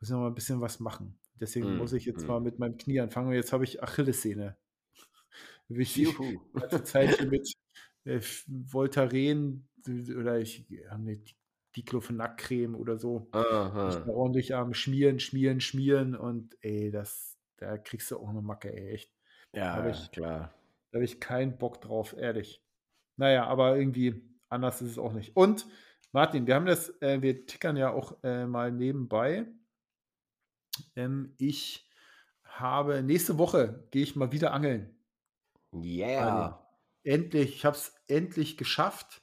[0.00, 1.18] muss ich noch mal ein bisschen was machen.
[1.34, 2.26] Deswegen mm, muss ich jetzt mm.
[2.26, 3.32] mal mit meinem Knie anfangen.
[3.32, 4.56] Jetzt habe ich Achillessehne.
[5.68, 6.16] Wichtig.
[6.18, 7.46] Die ganze Zeit hier mit
[8.04, 11.20] äh, Voltaren oder ich habe eine
[11.76, 13.28] Diclofenac-Creme oder so.
[14.08, 18.94] ordentlich am Schmieren, Schmieren, Schmieren und ey, das, da kriegst du auch eine Macke, ey,
[18.94, 19.12] echt.
[19.52, 20.54] Ja, da ich, klar.
[20.90, 22.62] Da habe ich keinen Bock drauf, ehrlich.
[23.16, 25.36] Naja, aber irgendwie anders ist es auch nicht.
[25.36, 25.66] Und
[26.12, 29.46] Martin, wir haben das, äh, wir tickern ja auch äh, mal nebenbei.
[30.96, 31.88] Ähm, ich
[32.44, 34.94] habe nächste Woche gehe ich mal wieder angeln.
[35.74, 36.67] Yeah
[37.08, 39.22] endlich, ich habe es endlich geschafft.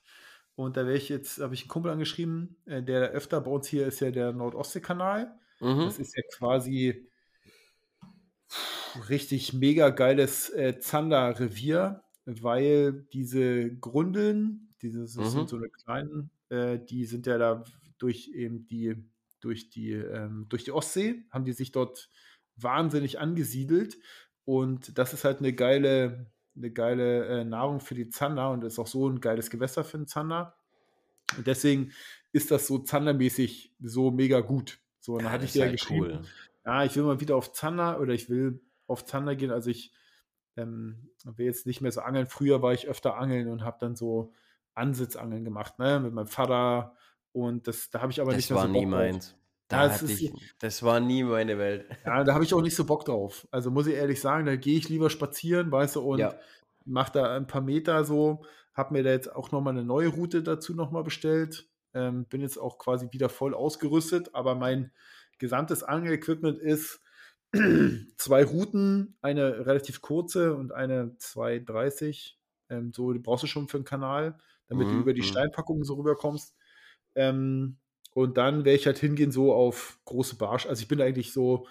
[0.56, 3.68] Und da wäre ich jetzt, habe ich einen Kumpel angeschrieben, äh, der öfter bei uns
[3.68, 5.38] hier ist ja der Nordostseekanal.
[5.60, 5.80] Mhm.
[5.80, 7.10] Das ist ja quasi
[9.10, 15.26] richtig mega geiles äh, Zander-Revier, weil diese Grundeln, diese das mhm.
[15.26, 17.64] sind so eine kleinen, äh, die sind ja da
[17.98, 18.96] durch eben die,
[19.42, 22.10] durch die, ähm, durch die Ostsee, haben die sich dort
[22.56, 23.98] wahnsinnig angesiedelt.
[24.46, 28.80] Und das ist halt eine geile eine geile äh, Nahrung für die Zander und ist
[28.80, 30.56] auch so ein geiles Gewässer für den Zander.
[31.38, 31.92] Und deswegen
[32.32, 34.80] ist das so zandermäßig so mega gut.
[35.00, 36.22] So, und ja, dann hatte ich dir ja geschrieben, cool.
[36.66, 39.52] ja, ich will mal wieder auf Zander oder ich will auf Zander gehen.
[39.52, 39.92] Also ich
[40.58, 42.28] ähm, will jetzt nicht mehr so angeln.
[42.28, 44.34] Früher war ich öfter angeln und habe dann so
[44.74, 46.96] Ansitzangeln gemacht, ne, mit meinem Vater.
[47.32, 49.36] Und das, da habe ich aber das nicht mehr so Bock nie meins.
[49.68, 51.88] Da ja, ich, das war nie meine Welt.
[52.06, 53.48] Ja, da habe ich auch nicht so Bock drauf.
[53.50, 56.36] Also muss ich ehrlich sagen, da gehe ich lieber spazieren, weißt du, und ja.
[56.86, 58.46] mache da ein paar Meter so.
[58.76, 61.68] Habe mir da jetzt auch nochmal eine neue Route dazu nochmal bestellt.
[61.96, 64.92] Ähm, bin jetzt auch quasi wieder voll ausgerüstet, aber mein
[65.40, 67.02] gesamtes Angel-Equipment ist
[68.18, 72.38] zwei Routen, eine relativ kurze und eine 230.
[72.70, 74.92] Ähm, so, die brauchst du schon für den Kanal, damit mhm.
[74.92, 75.26] du über die mhm.
[75.26, 76.56] Steinpackungen so rüberkommst.
[77.16, 77.78] Ähm,
[78.16, 80.70] und dann werde ich halt hingehen so auf große Barsche.
[80.70, 81.68] Also ich bin eigentlich so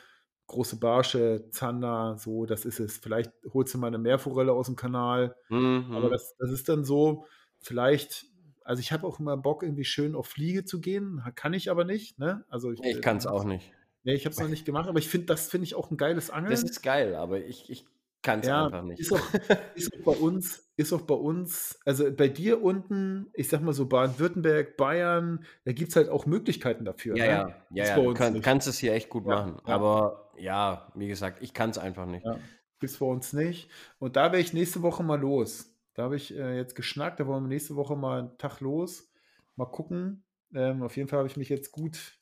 [0.46, 2.98] große Barsche, Zander, so, das ist es.
[2.98, 5.36] Vielleicht holst du mal eine Meerforelle aus dem Kanal.
[5.48, 5.86] Mhm.
[5.92, 7.24] Aber das, das ist dann so,
[7.60, 8.26] vielleicht,
[8.62, 11.22] also ich habe auch immer Bock, irgendwie schön auf Fliege zu gehen.
[11.34, 12.44] Kann ich aber nicht, ne?
[12.50, 13.72] Also ich, ich kann es auch nicht.
[14.02, 15.96] Nee, ich habe es noch nicht gemacht, aber ich finde, das finde ich auch ein
[15.96, 16.50] geiles Angeln.
[16.50, 17.86] Das ist geil, aber ich, ich
[18.24, 18.98] kann es ja, einfach nicht.
[18.98, 19.34] Ist auch,
[19.74, 23.72] ist auch bei uns, ist auch bei uns, also bei dir unten, ich sag mal
[23.72, 27.16] so Baden-Württemberg, Bayern, da gibt es halt auch Möglichkeiten dafür.
[27.16, 27.54] Ja, ne?
[27.70, 28.02] ja, ja, ja.
[28.02, 29.60] du kann, kannst es hier echt gut ja, machen.
[29.66, 29.74] Ja.
[29.74, 32.24] Aber ja, wie gesagt, ich kann es einfach nicht.
[32.24, 32.38] Ja,
[32.80, 33.70] gibt es bei uns nicht.
[33.98, 35.70] Und da wäre ich nächste Woche mal los.
[35.92, 39.12] Da habe ich äh, jetzt geschnackt, da wollen wir nächste Woche mal einen Tag los.
[39.54, 40.24] Mal gucken.
[40.54, 42.18] Ähm, auf jeden Fall habe ich mich jetzt gut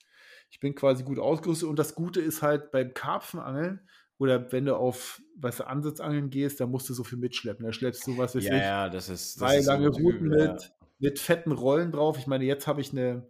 [0.52, 3.80] ich bin quasi gut ausgerüstet und das Gute ist halt beim Karpfenangeln
[4.22, 7.66] oder wenn du auf, weißt du, Ansitzangeln gehst, da musst du so viel mitschleppen.
[7.66, 10.62] Da schleppst du, was weiß ja, ich, ja, das ist, das ist lange Routen mit,
[10.62, 10.70] ja.
[11.00, 12.18] mit fetten Rollen drauf.
[12.18, 13.28] Ich meine, jetzt habe ich eine,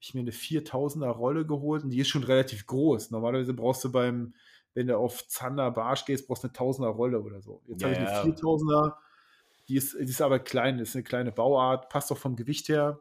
[0.00, 3.10] ich mir eine 4000er Rolle geholt und die ist schon relativ groß.
[3.10, 4.34] Normalerweise brauchst du beim,
[4.74, 7.62] wenn du auf Zander Barsch gehst, brauchst du eine 1000er Rolle oder so.
[7.66, 8.92] Jetzt ja, habe ich eine 4000er,
[9.68, 13.00] die ist, die ist aber klein, ist eine kleine Bauart, passt auch vom Gewicht her.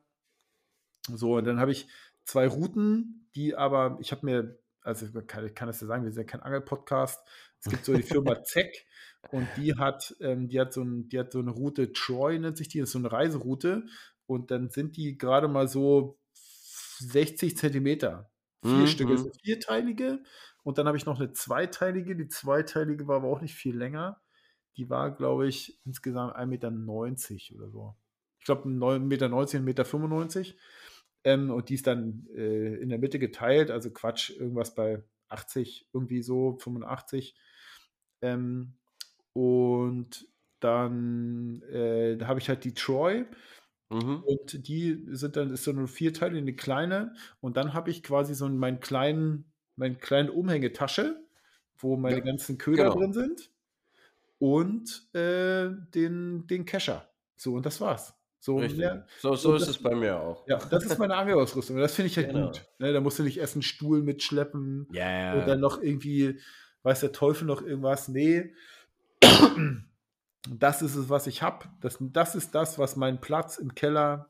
[1.13, 1.87] So, und dann habe ich
[2.23, 6.03] zwei Routen, die aber, ich habe mir, also ich kann, ich kann das ja sagen,
[6.03, 7.25] wir sind ja kein Angel-Podcast.
[7.59, 8.85] Es gibt so die Firma Zeck
[9.31, 12.57] und die hat, ähm, die hat so ein, die hat so eine Route Troy, nennt
[12.57, 13.85] sich die, das ist so eine Reiseroute.
[14.25, 16.19] Und dann sind die gerade mal so
[16.99, 18.29] 60 Zentimeter.
[18.61, 18.87] Vier mhm.
[18.87, 20.23] Stücke, also vierteilige.
[20.63, 22.15] Und dann habe ich noch eine zweiteilige.
[22.15, 24.21] Die zweiteilige war aber auch nicht viel länger.
[24.77, 26.69] Die war, glaube ich, insgesamt 1,90 Meter
[27.55, 27.95] oder so.
[28.39, 29.85] Ich glaube, 1,90 Meter, 1,95 Meter.
[31.23, 35.89] Ähm, und die ist dann äh, in der Mitte geteilt, also Quatsch, irgendwas bei 80,
[35.93, 37.35] irgendwie so, 85.
[38.21, 38.73] Ähm,
[39.33, 40.27] und
[40.59, 43.25] dann äh, da habe ich halt die Troy.
[43.89, 44.23] Mhm.
[44.23, 47.13] Und die sind dann, ist so eine Vierteile, eine kleine.
[47.41, 51.21] Und dann habe ich quasi so meinen kleinen, meine kleine Umhängetasche,
[51.77, 52.95] wo meine ja, ganzen Köder genau.
[52.95, 53.51] drin sind.
[54.39, 57.09] Und äh, den, den Kescher.
[57.35, 58.13] So, und das war's.
[58.43, 60.45] So, ja, so, so ist das, es bei mir auch.
[60.49, 61.77] Ja, das ist meine Angelausrüstung.
[61.77, 62.47] Das finde ich halt genau.
[62.47, 62.65] gut.
[62.77, 66.41] Ne, da musst du nicht erst einen Stuhl mitschleppen ja, und dann noch irgendwie,
[66.81, 68.09] weiß der Teufel noch irgendwas.
[68.09, 68.53] Nee,
[70.49, 71.67] das ist es, was ich habe.
[71.79, 74.29] Das, das ist das, was meinen Platz im Keller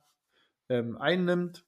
[0.70, 1.66] ähm, einnimmt.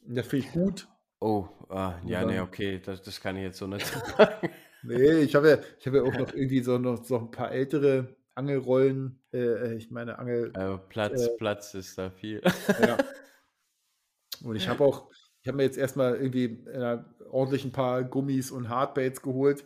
[0.00, 0.88] Das finde ich gut.
[1.20, 3.86] Oh, ah, ja, dann, nee, okay, das, das kann ich jetzt so nicht
[4.18, 4.50] sagen.
[4.82, 8.16] nee, ich habe ja, hab ja auch noch irgendwie so noch so ein paar ältere
[8.34, 10.50] Angelrollen, äh, äh, ich meine Angel.
[10.54, 12.42] Also Platz, äh, Platz ist da viel.
[12.80, 12.98] Ja.
[14.42, 16.98] Und ich habe auch, ich habe mir jetzt erstmal irgendwie äh,
[17.30, 19.64] ordentlich ein paar Gummis und Hardbaits geholt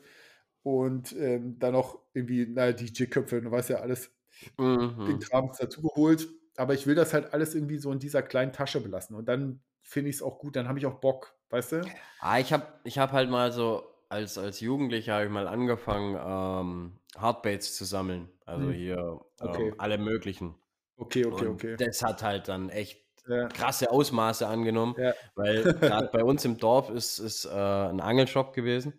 [0.63, 4.11] und ähm, dann noch irgendwie, naja, DJ-Köpfe, du weißt ja alles,
[4.59, 5.07] mhm.
[5.07, 6.29] den Kram dazu geholt.
[6.57, 9.17] Aber ich will das halt alles irgendwie so in dieser kleinen Tasche belassen.
[9.17, 11.83] Und dann finde ich es auch gut, dann habe ich auch Bock, weißt du?
[12.21, 16.19] Ah, ich habe ich hab halt mal so, als, als Jugendlicher habe ich mal angefangen,
[16.21, 18.29] ähm, Hardbaits zu sammeln.
[18.45, 18.73] Also hm.
[18.73, 19.69] hier okay.
[19.69, 20.55] ähm, alle möglichen.
[20.97, 21.77] Okay, okay, Und okay.
[21.77, 23.47] Das hat halt dann echt ja.
[23.49, 25.15] krasse Ausmaße angenommen, ja.
[25.35, 28.99] weil gerade bei uns im Dorf ist, ist äh, ein Angelshop gewesen.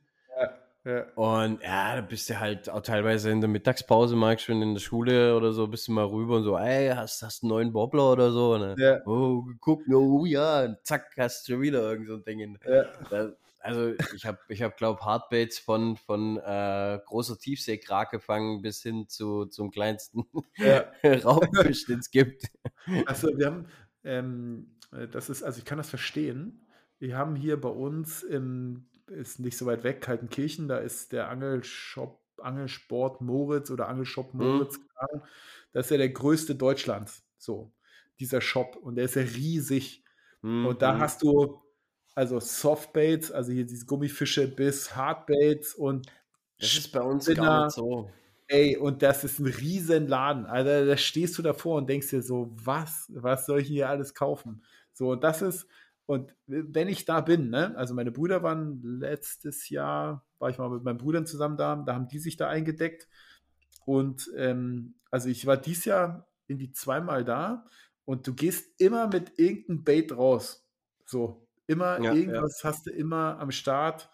[0.85, 1.05] Ja.
[1.15, 4.81] Und ja, da bist du halt auch teilweise in der Mittagspause, magst schon in der
[4.81, 8.13] Schule oder so, bist du mal rüber und so, ey, hast, hast einen neuen Bobbler
[8.13, 8.57] oder so?
[8.57, 8.99] Dann, ja.
[9.05, 12.57] Oh, guck, oh ja, und zack, hast du schon wieder irgend so ein Ding.
[12.65, 12.85] Ja.
[13.09, 18.81] Da, also ich habe, ich hab, glaube Hardbaits von, von äh, großer Tiefseekrake fangen bis
[18.81, 20.25] hin zu zum kleinsten
[20.57, 20.91] ja.
[21.03, 22.45] Raubfisch, den es gibt.
[23.05, 23.65] Also wir haben,
[24.03, 24.77] ähm,
[25.11, 26.65] das ist, also ich kann das verstehen.
[26.99, 31.29] Wir haben hier bei uns im, ist nicht so weit weg, Kaltenkirchen, da ist der
[31.29, 34.45] Angelshop, Angelsport Moritz oder Angelshop mhm.
[34.45, 35.21] Moritz, mhm.
[35.73, 37.73] das ist ja der größte Deutschlands, so,
[38.19, 40.03] dieser Shop und der ist ja riesig.
[40.41, 40.65] Mhm.
[40.65, 40.99] Und da mhm.
[40.99, 41.61] hast du
[42.19, 46.05] also Softbaits, also hier diese Gummifische bis Hardbaits und
[46.59, 47.41] das ist bei uns Spinner.
[47.41, 48.11] gar nicht so.
[48.49, 50.45] Ey, und das ist ein riesen Laden.
[50.45, 54.15] Also da stehst du davor und denkst dir so, was, was soll ich hier alles
[54.15, 54.65] kaufen?
[54.91, 55.65] So, und das ist,
[56.07, 60.69] und wenn ich da bin, ne, also meine Brüder waren letztes Jahr, war ich mal
[60.69, 63.07] mit meinen Brüdern zusammen da, da haben die sich da eingedeckt.
[63.85, 67.65] Und ähm, also ich war dieses Jahr irgendwie zweimal da
[68.03, 70.67] und du gehst immer mit irgendeinem Bait raus.
[71.05, 72.69] So, immer ja, irgendwas ja.
[72.69, 74.09] hast du immer am Start.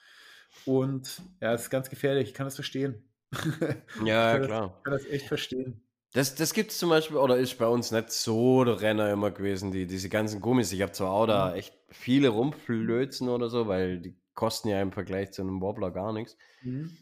[0.66, 3.04] Und ja, es ist ganz gefährlich, ich kann das verstehen.
[4.04, 4.76] Ja, ich klar.
[4.78, 5.82] Ich kann das echt verstehen.
[6.14, 9.32] Das, das gibt es zum Beispiel, oder ist bei uns nicht so der Renner immer
[9.32, 10.72] gewesen, die, diese ganzen Gummis.
[10.72, 11.56] Ich habe zwar auch da mhm.
[11.56, 16.14] echt viele rumflözen oder so, weil die kosten ja im Vergleich zu einem Wobbler gar
[16.14, 16.38] nichts.
[16.62, 16.96] Mhm.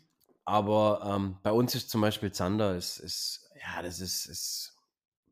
[0.46, 4.73] Aber ähm, bei uns ist zum Beispiel Zander, ist, ist ja, das ist, ist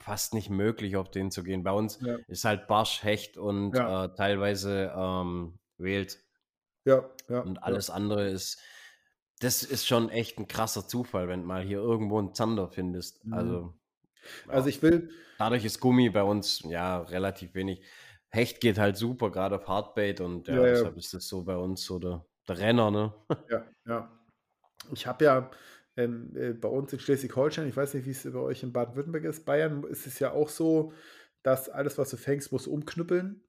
[0.02, 1.64] fast nicht möglich, auf den zu gehen.
[1.64, 2.18] Bei uns ja.
[2.28, 4.06] ist halt Barsch, Hecht und ja.
[4.06, 6.20] äh, teilweise ähm, Wählt.
[6.86, 7.42] Ja, ja.
[7.42, 7.94] Und alles ja.
[7.94, 8.60] andere ist,
[9.40, 13.26] das ist schon echt ein krasser Zufall, wenn du mal hier irgendwo einen Zander findest.
[13.26, 13.34] Mhm.
[13.34, 13.74] Also,
[14.48, 15.10] also ich will.
[15.38, 17.84] Dadurch ist Gummi bei uns ja relativ wenig.
[18.30, 20.62] Hecht geht halt super, gerade auf Hardbait und ja.
[20.62, 23.14] deshalb ist das so bei uns so der, der Renner, ne?
[23.50, 24.12] Ja, ja.
[24.94, 25.52] Ich habe ja
[25.98, 29.26] ähm, äh, bei uns in Schleswig-Holstein, ich weiß nicht, wie es bei euch in Baden-Württemberg
[29.26, 30.94] ist, Bayern ist es ja auch so,
[31.44, 33.44] dass alles, was du fängst, musst umknüppeln.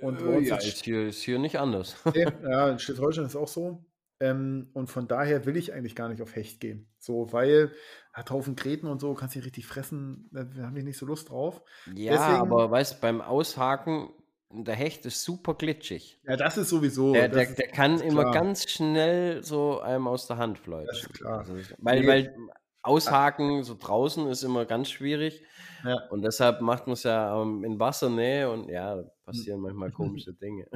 [0.00, 1.96] Und äh, ja, ist hier, ist hier nicht anders.
[2.14, 3.84] ja, in Schleswig-Holstein ist auch so.
[4.20, 6.88] Ähm, und von daher will ich eigentlich gar nicht auf Hecht gehen.
[6.98, 7.72] So, weil
[8.12, 11.30] hat Haufen Gräten und so, kannst du richtig fressen, da habe ich nicht so Lust
[11.30, 11.62] drauf.
[11.94, 14.10] Ja, Deswegen, aber weißt beim Aushaken,
[14.50, 16.20] der Hecht ist super glitschig.
[16.26, 17.12] Ja, das ist sowieso.
[17.12, 18.34] Der, der, der kann immer klar.
[18.34, 21.12] ganz schnell so einem aus der Hand fleutschen.
[21.12, 21.40] Klar.
[21.40, 22.06] Also, weil, nee.
[22.06, 22.36] weil
[22.82, 25.42] Aushaken so draußen ist immer ganz schwierig.
[25.84, 25.98] Ja.
[26.10, 30.66] Und deshalb macht man es ja ähm, in Wassernähe und ja, passieren manchmal komische Dinge.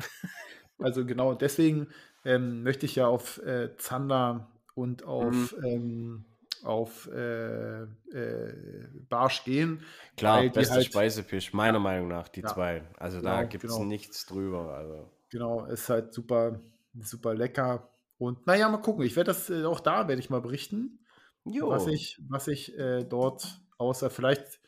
[0.78, 1.88] Also genau, deswegen
[2.24, 5.64] ähm, möchte ich ja auf äh, Zander und auf, mhm.
[5.64, 6.24] ähm,
[6.64, 9.82] auf äh, äh, Barsch gehen.
[10.16, 12.82] Klar, bester halt, Speisefisch, meiner Meinung nach, die ja, zwei.
[12.98, 13.84] Also genau, da gibt es genau.
[13.84, 14.74] nichts drüber.
[14.76, 15.10] Also.
[15.30, 16.60] Genau, ist halt super,
[17.00, 17.88] super lecker.
[18.18, 19.04] Und naja, mal gucken.
[19.04, 21.00] Ich werde das äh, auch da, werde ich mal berichten,
[21.44, 21.70] jo.
[21.70, 24.60] was ich, was ich äh, dort außer vielleicht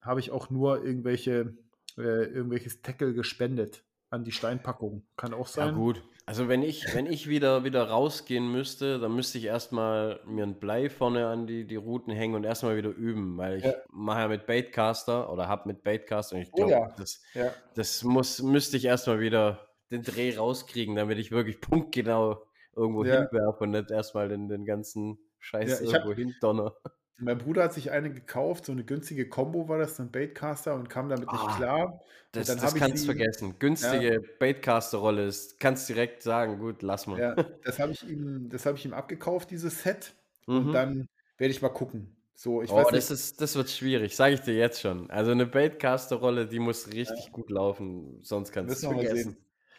[0.00, 1.56] habe ich auch nur irgendwelche,
[1.96, 5.06] äh, irgendwelches Tackle gespendet an die Steinpackung.
[5.16, 5.68] Kann auch sein.
[5.68, 6.02] Ja, gut.
[6.28, 10.58] Also wenn ich, wenn ich wieder, wieder rausgehen müsste, dann müsste ich erstmal mir ein
[10.58, 13.74] Blei vorne an die, die Routen hängen und erstmal wieder üben, weil ich ja.
[13.90, 16.94] mache ja mit Baitcaster oder habe mit Baitcaster und ich glaube, oh ja.
[16.96, 17.52] das, ja.
[17.76, 22.42] das muss, müsste ich erstmal wieder den Dreh rauskriegen, damit ich wirklich punktgenau
[22.74, 26.74] irgendwo hinwerfe und nicht erstmal den, den ganzen Scheiß irgendwo hindonner.
[27.18, 30.90] Mein Bruder hat sich eine gekauft, so eine günstige Combo war das, ein Baitcaster und
[30.90, 32.00] kam damit nicht ah, klar.
[32.32, 33.58] Das, das kannst du vergessen.
[33.58, 34.20] Günstige ja.
[34.38, 37.18] Baitcaster-Rolle ist, kannst direkt sagen, gut, lass mal.
[37.18, 40.12] Ja, das habe ich ihm, ich ihm abgekauft, dieses Set.
[40.46, 40.56] Mhm.
[40.56, 41.08] Und dann
[41.38, 42.14] werde ich mal gucken.
[42.34, 45.08] So, ich oh, weiß das, ist, das wird schwierig, sage ich dir jetzt schon.
[45.10, 47.30] Also eine Baitcaster-Rolle, die muss richtig ja.
[47.32, 49.38] gut laufen, sonst kannst du es vergessen.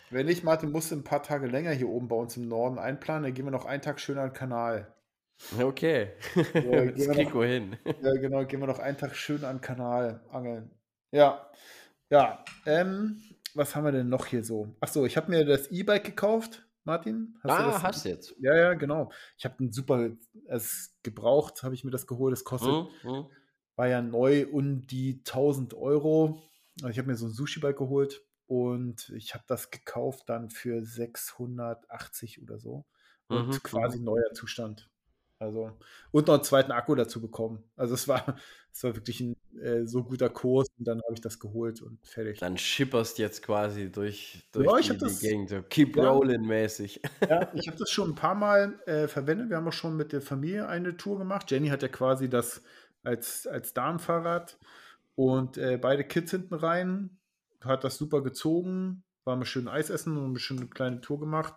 [0.10, 2.80] Wenn nicht, Martin, musst du ein paar Tage länger hier oben bei uns im Norden
[2.80, 4.92] einplanen, dann gehen wir noch einen Tag schöner an den Kanal.
[5.58, 6.14] Okay,
[6.54, 7.78] ja, das kriegen wir hin.
[8.02, 10.72] Ja, genau, gehen wir noch einen Tag schön an den Kanal angeln.
[11.12, 11.50] Ja,
[12.10, 13.22] ja, ähm,
[13.54, 14.76] was haben wir denn noch hier so?
[14.80, 17.38] Achso, ich habe mir das E-Bike gekauft, Martin.
[17.44, 17.84] Hast ah, du das?
[17.84, 18.36] hast du jetzt.
[18.40, 19.12] Ja, ja, genau.
[19.38, 20.10] Ich habe ein super,
[20.48, 22.34] es gebraucht, habe ich mir das geholt.
[22.34, 23.26] Das kostet, mhm, mhm.
[23.76, 26.42] war ja neu um die 1000 Euro.
[26.82, 30.84] Also ich habe mir so ein Sushi-Bike geholt und ich habe das gekauft dann für
[30.84, 32.86] 680 oder so.
[33.28, 34.06] Und mhm, quasi mhm.
[34.06, 34.90] neuer Zustand.
[35.40, 35.72] Also,
[36.12, 37.64] und noch einen zweiten Akku dazu bekommen.
[37.76, 38.24] Also es war,
[38.74, 42.00] es war wirklich ein äh, so guter Kurs und dann habe ich das geholt und
[42.08, 42.40] fertig.
[42.40, 46.42] Dann schipperst jetzt quasi durch, durch ja, ich die, das, Gegend, so Keep ja, Rolling
[46.42, 47.02] mäßig.
[47.30, 49.50] Ja, ich habe das schon ein paar Mal äh, verwendet.
[49.50, 51.52] Wir haben auch schon mit der Familie eine Tour gemacht.
[51.52, 52.64] Jenny hat ja quasi das
[53.04, 54.58] als, als Darmfahrrad
[55.16, 57.18] und äh, beide Kids hinten rein.
[57.62, 61.54] Hat das super gezogen, war mal schön Eis essen und eine schöne kleine Tour gemacht.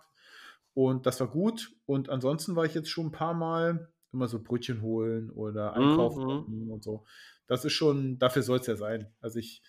[0.73, 1.71] Und das war gut.
[1.85, 6.45] Und ansonsten war ich jetzt schon ein paar Mal immer so Brötchen holen oder einkaufen
[6.47, 6.71] mhm.
[6.71, 7.05] und so.
[7.47, 9.13] Das ist schon, dafür soll es ja sein.
[9.21, 9.61] Also ich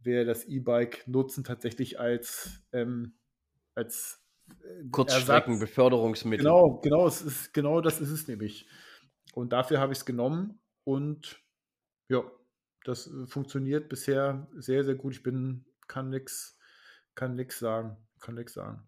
[0.00, 3.14] werde das E-Bike nutzen tatsächlich als, ähm,
[3.74, 6.44] als äh, Kurzstreckenbeförderungsmittel.
[6.44, 8.68] Genau, genau, es ist, genau das ist es nämlich.
[9.34, 11.40] Und dafür habe ich es genommen und
[12.08, 12.22] ja,
[12.84, 15.14] das äh, funktioniert bisher sehr, sehr gut.
[15.14, 16.58] Ich bin, kann nichts
[17.14, 17.96] kann nix sagen.
[18.20, 18.82] Kann nichts sagen.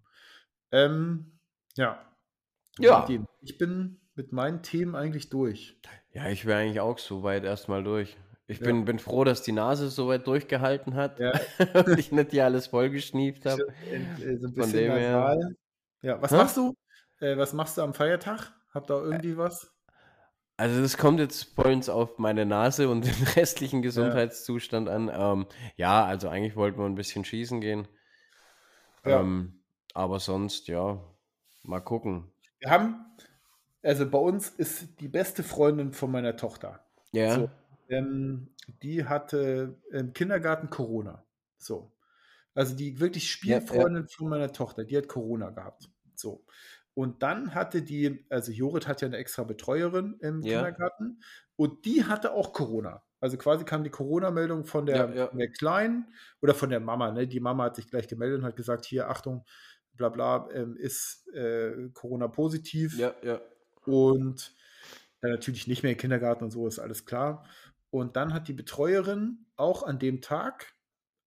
[0.72, 1.38] Ähm,
[1.76, 2.04] ja.
[2.78, 3.06] Ja.
[3.40, 5.78] Ich bin mit meinen Themen eigentlich durch.
[6.12, 8.16] Ja, ich wäre eigentlich auch so weit erstmal durch.
[8.46, 8.66] Ich ja.
[8.66, 11.32] bin, bin froh, dass die Nase so weit durchgehalten hat ja.
[11.74, 13.66] und ich nicht hier alles vollgeschnieft habe.
[13.90, 15.38] Äh, so Von dem her.
[16.02, 16.36] Ja, was Hä?
[16.36, 16.74] machst du?
[17.20, 18.52] Äh, was machst du am Feiertag?
[18.74, 19.72] Habt ihr irgendwie was?
[20.56, 24.94] Also das kommt jetzt vollends auf meine Nase und den restlichen Gesundheitszustand ja.
[24.94, 25.10] an.
[25.12, 25.46] Ähm,
[25.76, 27.88] ja, also eigentlich wollten wir ein bisschen schießen gehen.
[29.04, 29.20] Ja.
[29.20, 29.61] Ähm,
[29.94, 31.00] aber sonst, ja,
[31.62, 32.30] mal gucken.
[32.58, 33.04] Wir haben,
[33.82, 36.84] also bei uns ist die beste Freundin von meiner Tochter.
[37.12, 37.34] Ja.
[37.34, 37.50] So,
[37.88, 38.48] ähm,
[38.82, 41.24] die hatte im Kindergarten Corona.
[41.58, 41.92] So.
[42.54, 44.16] Also die wirklich Spielfreundin ja, ja.
[44.16, 45.88] von meiner Tochter, die hat Corona gehabt.
[46.14, 46.44] So.
[46.94, 50.58] Und dann hatte die, also Jorit hat ja eine extra Betreuerin im ja.
[50.58, 51.22] Kindergarten
[51.56, 53.02] und die hatte auch Corona.
[53.20, 55.26] Also quasi kam die Corona-Meldung von der, ja, ja.
[55.28, 56.12] der Kleinen
[56.42, 57.12] oder von der Mama.
[57.12, 57.26] Ne?
[57.26, 59.44] Die Mama hat sich gleich gemeldet und hat gesagt, hier, Achtung,
[59.96, 62.98] bla bla, ähm, ist äh, Corona positiv.
[62.98, 63.40] Ja, ja.
[63.84, 64.54] Und
[65.22, 67.44] äh, natürlich nicht mehr im Kindergarten und so, ist alles klar.
[67.90, 70.74] Und dann hat die Betreuerin auch an dem Tag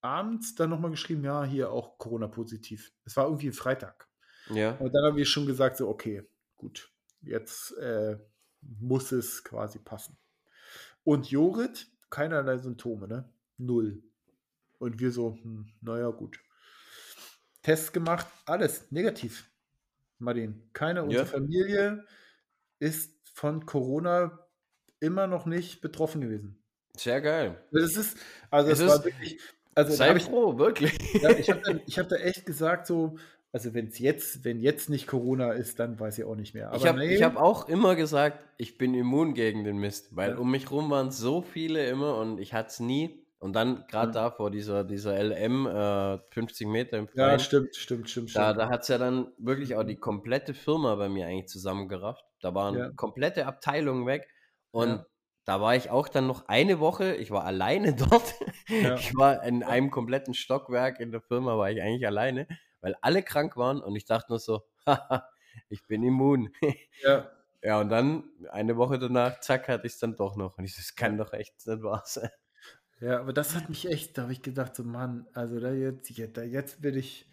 [0.02, 2.92] abends dann nochmal geschrieben, ja, hier auch Corona positiv.
[3.06, 4.08] Es war irgendwie Freitag.
[4.50, 4.72] Ja.
[4.78, 6.24] Und dann haben wir schon gesagt, so, okay,
[6.56, 6.92] gut,
[7.22, 8.18] jetzt äh,
[8.62, 10.18] muss es quasi passen.
[11.04, 13.30] Und Jorit, keinerlei Symptome, ne?
[13.58, 14.04] Null.
[14.80, 16.40] Und wir so, hm, naja, gut.
[17.66, 19.50] Tests gemacht, alles negativ.
[20.20, 21.04] Martin, keine ja.
[21.04, 22.06] unsere Familie
[22.78, 24.48] ist von Corona
[25.00, 26.64] immer noch nicht betroffen gewesen.
[26.96, 27.60] Sehr geil.
[27.72, 28.18] Das ist,
[28.52, 29.40] also es, es war wirklich,
[29.74, 30.96] also sei froh, wirklich.
[31.20, 33.18] Ja, ich habe da, hab da echt gesagt, so,
[33.52, 36.68] also wenn es jetzt, wenn jetzt nicht Corona ist, dann weiß ich auch nicht mehr.
[36.68, 37.18] Aber ich habe nee.
[37.24, 40.38] hab auch immer gesagt, ich bin immun gegen den Mist, weil ja.
[40.38, 43.25] um mich rum waren so viele immer und ich hatte es nie.
[43.46, 44.24] Und dann gerade ja.
[44.24, 48.36] da vor dieser, dieser LM, äh, 50 Meter im Freien, Ja, stimmt, stimmt, stimmt.
[48.36, 52.26] Da, da hat es ja dann wirklich auch die komplette Firma bei mir eigentlich zusammengerafft.
[52.42, 52.90] Da waren ja.
[52.96, 54.28] komplette Abteilungen weg.
[54.72, 55.06] Und
[55.46, 58.34] da war ich auch dann noch eine Woche, ich war alleine dort.
[58.68, 62.48] Ich war in einem kompletten Stockwerk in der Firma, war ich eigentlich alleine
[62.86, 65.28] weil alle krank waren und ich dachte nur so, haha,
[65.70, 66.54] ich bin immun.
[67.04, 67.32] Ja.
[67.62, 70.56] Ja, und dann eine Woche danach, zack, hatte ich es dann doch noch.
[70.56, 72.30] Und ich so, das kann doch echt nicht wahr sein.
[73.02, 76.10] Ja, aber das hat mich echt, da habe ich gedacht, so Mann, also da jetzt,
[76.34, 77.30] da jetzt will ich,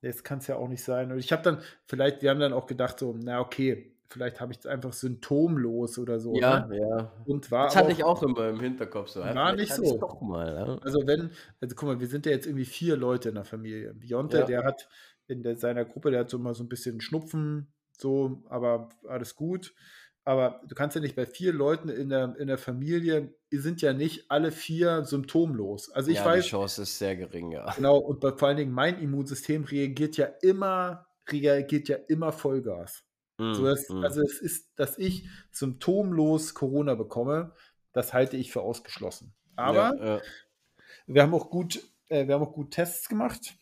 [0.00, 1.10] jetzt kann es ja auch nicht sein.
[1.10, 4.52] Und ich habe dann, vielleicht, wir haben dann auch gedacht, so, na okay, vielleicht habe
[4.52, 6.34] ich es einfach symptomlos oder so.
[6.34, 6.78] Ja, ne?
[6.78, 7.12] ja.
[7.24, 9.20] Und war das hatte auch, ich auch immer im Hinterkopf so.
[9.20, 9.98] War nicht so.
[9.98, 10.78] Doch mal, ja.
[10.82, 11.30] Also wenn,
[11.60, 13.94] also guck mal, wir sind ja jetzt irgendwie vier Leute in der Familie.
[13.94, 14.44] Bionte, ja.
[14.44, 14.88] der hat
[15.26, 19.34] in der, seiner Gruppe, der hat so mal so ein bisschen Schnupfen, so, aber alles
[19.34, 19.74] gut.
[20.24, 23.92] Aber du kannst ja nicht bei vier Leuten in der, in der Familie, sind ja
[23.92, 25.90] nicht alle vier symptomlos.
[25.90, 26.44] Also ich ja, weiß.
[26.44, 27.72] Die Chance ist sehr gering, ja.
[27.74, 33.04] Genau, und bei, vor allen Dingen mein Immunsystem reagiert ja immer, reagiert ja immer Vollgas.
[33.38, 34.04] Mm, so dass, mm.
[34.04, 37.52] Also es ist, dass ich symptomlos Corona bekomme,
[37.92, 39.34] das halte ich für ausgeschlossen.
[39.56, 40.20] Aber ja, ja.
[41.06, 43.56] wir haben auch gut, äh, wir haben auch gut Tests gemacht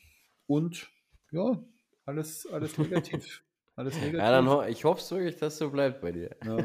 [0.47, 0.91] und
[1.33, 1.59] ja,
[2.05, 3.43] alles, alles negativ.
[3.81, 4.19] Alles negativ.
[4.19, 6.37] Ja, dann ich hoffe wirklich, dass so bleibt bei dir.
[6.45, 6.65] Ja.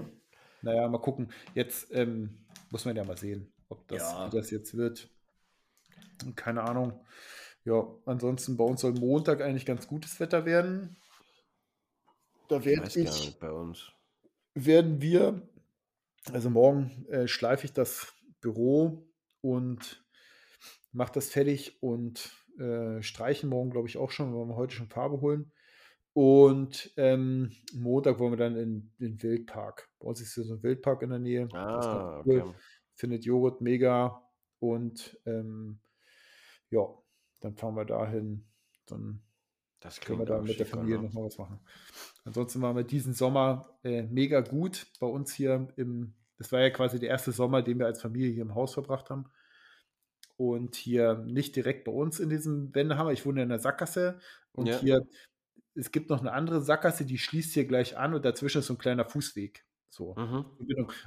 [0.62, 1.32] Naja, mal gucken.
[1.54, 2.38] Jetzt ähm,
[2.72, 4.30] muss man ja mal sehen, ob das, ja.
[4.30, 5.08] das jetzt wird.
[6.36, 7.00] Keine Ahnung.
[7.64, 10.96] Ja, ansonsten bei uns soll Montag eigentlich ganz gutes Wetter werden.
[12.48, 13.92] Da werde ich, ich bei uns.
[14.54, 15.42] werden wir,
[16.32, 19.08] also morgen äh, schleife ich das Büro
[19.42, 20.06] und
[20.92, 24.90] mache das fertig und äh, streichen morgen, glaube ich, auch schon, weil wir heute schon
[24.90, 25.52] Farbe holen.
[26.16, 29.90] Und ähm, Montag wollen wir dann in den Wildpark.
[30.00, 31.50] Bei uns ist hier so ein Wildpark in der Nähe.
[31.52, 32.42] Ah, cool.
[32.42, 32.54] okay.
[32.94, 34.26] Findet Joghurt mega.
[34.60, 35.80] Und ähm,
[36.70, 36.88] ja,
[37.42, 38.46] dann fahren wir dahin.
[38.86, 39.24] Dann
[39.82, 41.60] das können wir da mit der Familie nochmal was machen.
[42.24, 46.70] Ansonsten waren wir diesen Sommer äh, mega gut bei uns hier im, das war ja
[46.70, 49.26] quasi der erste Sommer, den wir als Familie hier im Haus verbracht haben.
[50.38, 53.12] Und hier nicht direkt bei uns in diesem Wendehammer.
[53.12, 54.20] Ich wohne in der Sackgasse
[54.54, 54.80] und ja.
[54.80, 55.02] hier,
[55.76, 58.74] es gibt noch eine andere Sackgasse, die schließt hier gleich an und dazwischen ist so
[58.74, 59.66] ein kleiner Fußweg.
[59.90, 60.16] So.
[60.16, 60.46] Mhm.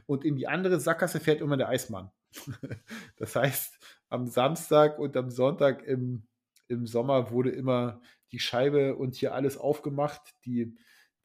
[0.06, 2.10] Und in die andere Sackgasse fährt immer der Eismann.
[3.16, 6.22] das heißt, am Samstag und am Sonntag im,
[6.68, 8.00] im Sommer wurde immer
[8.32, 10.34] die Scheibe und hier alles aufgemacht.
[10.44, 10.76] Die,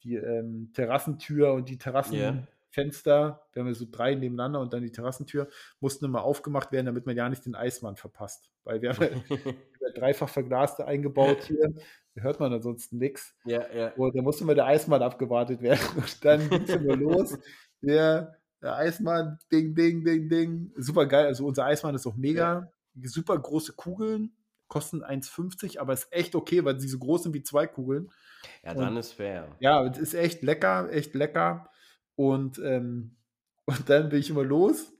[0.02, 3.40] die ähm, Terrassentür und die Terrassenfenster, yeah.
[3.52, 5.48] wir haben ja so drei nebeneinander und dann die Terrassentür,
[5.80, 8.50] mussten immer aufgemacht werden, damit man ja nicht den Eismann verpasst.
[8.64, 9.08] Weil wir haben ja
[9.94, 11.72] dreifach verglaste eingebaut hier.
[12.14, 13.34] Da hört man ansonsten nichts.
[13.44, 13.92] Ja, ja.
[13.94, 15.80] Und da musste immer der Eismann abgewartet werden.
[15.96, 17.38] Und dann ging es immer los.
[17.80, 20.72] Der, der Eismann, ding, ding, ding, ding.
[20.76, 21.26] Super geil.
[21.26, 22.70] Also unser Eismann ist auch mega.
[22.94, 23.08] Ja.
[23.08, 24.32] Super große Kugeln
[24.68, 28.10] kosten 1,50, aber ist echt okay, weil sie so groß sind wie zwei Kugeln.
[28.62, 29.48] Ja, dann und, ist fair.
[29.60, 31.70] Ja, es ist echt lecker, echt lecker.
[32.16, 33.16] Und, ähm,
[33.66, 34.92] und dann bin ich immer los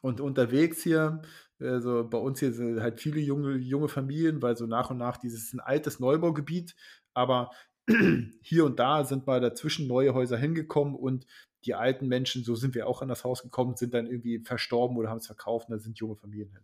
[0.00, 1.22] und unterwegs hier.
[1.62, 5.16] Also bei uns hier sind halt viele junge, junge Familien, weil so nach und nach
[5.16, 6.74] dieses ist ein altes Neubaugebiet,
[7.14, 7.50] aber
[8.42, 11.26] hier und da sind mal dazwischen neue Häuser hingekommen und
[11.64, 14.96] die alten Menschen, so sind wir auch an das Haus gekommen, sind dann irgendwie verstorben
[14.96, 16.62] oder haben es verkauft und da sind junge Familien hin.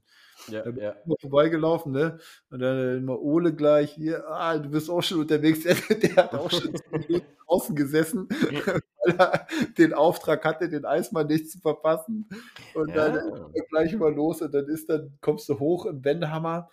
[0.48, 0.96] Ja, da bin ja.
[1.06, 2.18] ich vorbeigelaufen, ne?
[2.50, 5.62] Und dann immer Ole gleich, hier, ah, du bist auch schon unterwegs.
[6.02, 6.72] Der hat auch schon
[7.46, 8.28] draußen gesessen,
[9.08, 9.46] weil er
[9.78, 12.28] den Auftrag hatte, den Eismann nicht zu verpassen.
[12.74, 13.08] Und ja.
[13.08, 16.68] dann gleich immer los und dann ist dann, kommst du hoch im Wendehammer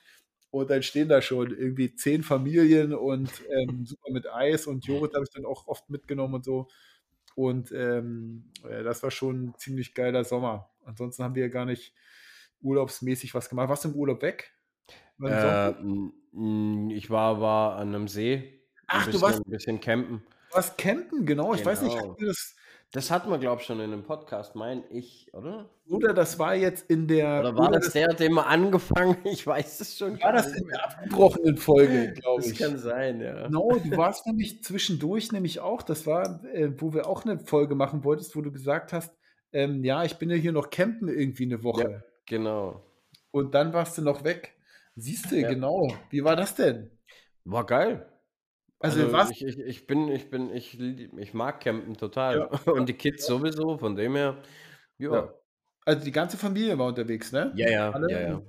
[0.51, 5.13] und dann stehen da schon irgendwie zehn Familien und ähm, super mit Eis und Joghurt
[5.13, 6.67] habe ich dann auch oft mitgenommen und so.
[7.35, 10.69] Und ähm, das war schon ein ziemlich geiler Sommer.
[10.85, 11.93] Ansonsten haben wir ja gar nicht
[12.61, 13.67] urlaubsmäßig was gemacht.
[13.67, 14.53] Warst du im Urlaub weg?
[15.21, 15.71] Äh,
[16.93, 18.61] ich war, war an einem See.
[18.87, 20.23] Ach, bisschen, du warst ein bisschen campen.
[20.55, 21.53] Warst campen, genau.
[21.53, 21.71] Ich genau.
[21.71, 22.15] weiß nicht, genau.
[22.19, 22.55] das,
[22.91, 25.69] das hatten wir, glaube ich, schon in einem Podcast, mein ich, oder?
[25.89, 27.41] Oder das war jetzt in der.
[27.41, 29.17] Oder war oder das, der, den wir angefangen?
[29.25, 30.21] Ich weiß es schon.
[30.21, 32.57] War das in der abgebrochenen Folge, glaube ich.
[32.57, 33.49] Das kann sein, ja.
[33.49, 37.75] No, du warst nämlich zwischendurch nämlich auch, das war, äh, wo wir auch eine Folge
[37.75, 39.13] machen wolltest, wo du gesagt hast,
[39.51, 41.91] ähm, ja, ich bin ja hier noch campen irgendwie eine Woche.
[41.91, 42.81] Ja, genau.
[43.31, 44.55] Und dann warst du noch weg.
[44.95, 45.49] Siehst du, ja.
[45.49, 45.93] genau.
[46.09, 46.91] Wie war das denn?
[47.43, 48.05] War geil.
[48.79, 49.31] Also, also was?
[49.31, 52.49] Ich, ich, ich, bin, ich bin, ich, ich mag Campen total.
[52.51, 52.71] Ja.
[52.71, 54.37] Und die Kids sowieso, von dem her,
[54.97, 55.13] ja.
[55.13, 55.33] ja.
[55.85, 57.51] Also die ganze Familie war unterwegs, ne?
[57.55, 57.91] Ja, ja.
[57.91, 58.41] Alle ja, ja.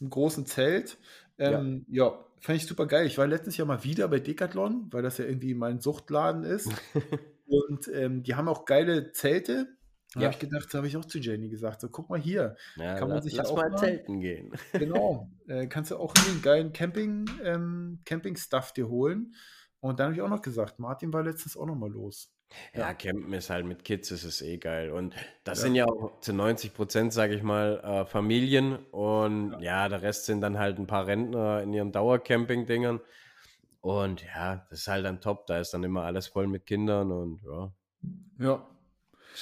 [0.00, 0.98] Im großen Zelt.
[1.38, 2.06] Ähm, ja.
[2.06, 3.06] ja, fand ich super geil.
[3.06, 6.70] Ich war letztes Jahr mal wieder bei Decathlon, weil das ja irgendwie mein Suchtladen ist.
[7.46, 9.68] Und ähm, die haben auch geile Zelte.
[10.14, 10.26] Da ja.
[10.26, 12.94] habe ich gedacht, da habe ich auch zu Jenny gesagt, so guck mal hier, ja,
[12.94, 14.52] kann man lass, sich lass ja auch mal zelten gehen.
[14.72, 19.34] Genau, äh, kannst du auch einen geilen Camping, ähm, Camping-Stuff dir holen.
[19.80, 22.30] Und dann habe ich auch noch gesagt, Martin war letztens auch noch mal los.
[22.74, 24.90] Ja, ja, Campen ist halt mit Kids, ist es eh geil.
[24.90, 25.14] Und
[25.44, 25.62] das ja.
[25.62, 28.76] sind ja auch zu 90 Prozent, sage ich mal, äh, Familien.
[28.90, 29.60] Und ja.
[29.60, 29.88] ja.
[29.88, 33.00] der Rest sind dann halt ein paar Rentner in ihren Dauercamping-Dingern.
[33.80, 35.46] Und ja, das ist halt dann top.
[35.46, 37.72] Da ist dann immer alles voll mit Kindern und ja.
[38.38, 38.66] Ja.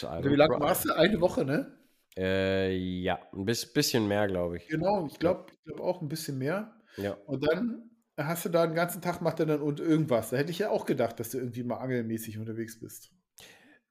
[0.06, 0.94] Also wie lange warst du?
[0.94, 1.72] Eine Woche, ne?
[2.16, 4.68] Äh, ja, ein bisschen mehr, glaube ich.
[4.68, 6.74] Genau, ich glaube ich glaub auch ein bisschen mehr.
[6.96, 7.16] Ja.
[7.26, 7.87] Und dann
[8.18, 10.30] hast du da den ganzen Tag, macht er dann und irgendwas.
[10.30, 13.10] Da hätte ich ja auch gedacht, dass du irgendwie mal angelmäßig unterwegs bist.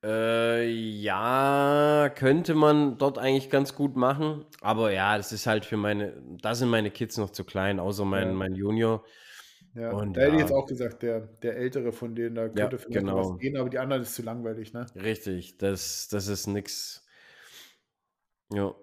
[0.03, 4.45] Äh, ja, könnte man dort eigentlich ganz gut machen.
[4.61, 8.05] Aber ja, das ist halt für meine, da sind meine Kids noch zu klein, außer
[8.05, 8.34] mein, ja.
[8.34, 9.03] mein Junior.
[9.73, 12.61] Ja, und da hätte ich jetzt auch gesagt, der, der Ältere von denen, da könnte
[12.61, 13.17] ja, vielleicht genau.
[13.17, 14.88] was gehen, aber die anderen ist zu langweilig, ne?
[14.95, 17.05] Richtig, das, das ist nix.
[18.51, 18.73] Ja.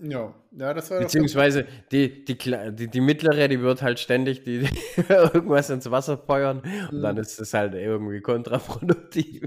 [0.00, 4.68] Ja, ja, das war Beziehungsweise die, die, die, die mittlere, die wird halt ständig die,
[5.08, 7.22] irgendwas ins Wasser feuern und dann mhm.
[7.22, 9.44] ist es halt irgendwie kontraproduktiv.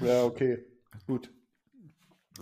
[0.00, 0.64] ja, okay,
[1.06, 1.30] gut.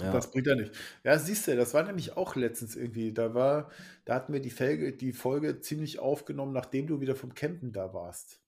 [0.00, 0.12] Ja.
[0.12, 0.74] Das bringt ja nicht.
[1.04, 3.12] Ja, siehst du, das war nämlich auch letztens irgendwie.
[3.12, 3.70] Da war,
[4.04, 7.94] da hatten wir die Folge, die Folge ziemlich aufgenommen, nachdem du wieder vom Campen da
[7.94, 8.40] warst.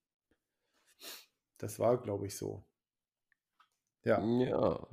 [1.59, 2.64] Das war, glaube ich, so.
[4.04, 4.22] Ja.
[4.24, 4.86] Ja.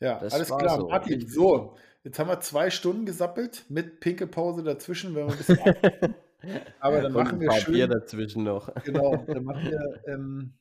[0.00, 0.78] Ja, das alles klar.
[0.78, 0.88] So.
[0.88, 6.14] Martin, so, jetzt haben wir zwei Stunden gesappelt mit Pinkelpause dazwischen, wenn wir ein bisschen
[6.80, 7.74] Aber dann machen wir schön.
[7.74, 8.72] Bier dazwischen noch.
[8.84, 10.54] Genau, dann machen wir, ähm,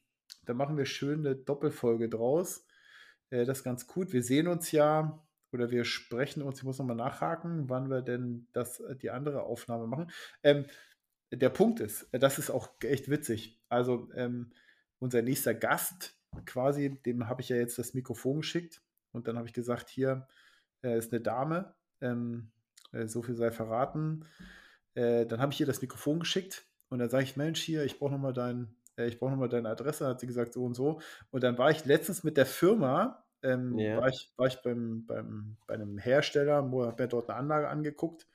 [0.45, 2.65] dann machen wir schön eine Doppelfolge draus.
[3.29, 4.11] Äh, das ist ganz gut.
[4.11, 8.47] Wir sehen uns ja oder wir sprechen uns, ich muss nochmal nachhaken, wann wir denn
[8.53, 10.11] das, äh, die andere Aufnahme machen.
[10.43, 10.65] Ähm,
[11.31, 13.61] der Punkt ist, äh, das ist auch echt witzig.
[13.69, 14.51] Also ähm,
[14.99, 16.15] unser nächster Gast
[16.45, 18.81] quasi, dem habe ich ja jetzt das Mikrofon geschickt
[19.11, 20.27] und dann habe ich gesagt, hier
[20.83, 22.51] äh, ist eine Dame, ähm,
[22.91, 24.25] äh, so viel sei verraten.
[24.93, 27.99] Äh, dann habe ich ihr das Mikrofon geschickt und dann sage ich, Mensch, hier, ich
[27.99, 31.01] brauche nochmal dein, äh, ich brauche nochmal deine Adresse, hat sie gesagt, so und so.
[31.31, 34.01] Und dann war ich letztens mit der Firma, ähm, yeah.
[34.01, 37.69] war ich, war ich beim, beim, bei einem Hersteller, wo habe mir dort eine Anlage
[37.69, 38.27] angeguckt.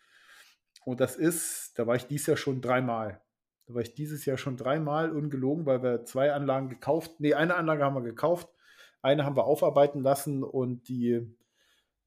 [0.84, 3.20] Und das ist, da war ich dieses Jahr schon dreimal.
[3.66, 7.54] Da war ich dieses Jahr schon dreimal ungelogen, weil wir zwei Anlagen gekauft, nee, eine
[7.54, 8.48] Anlage haben wir gekauft
[9.02, 11.20] eine haben wir aufarbeiten lassen und die,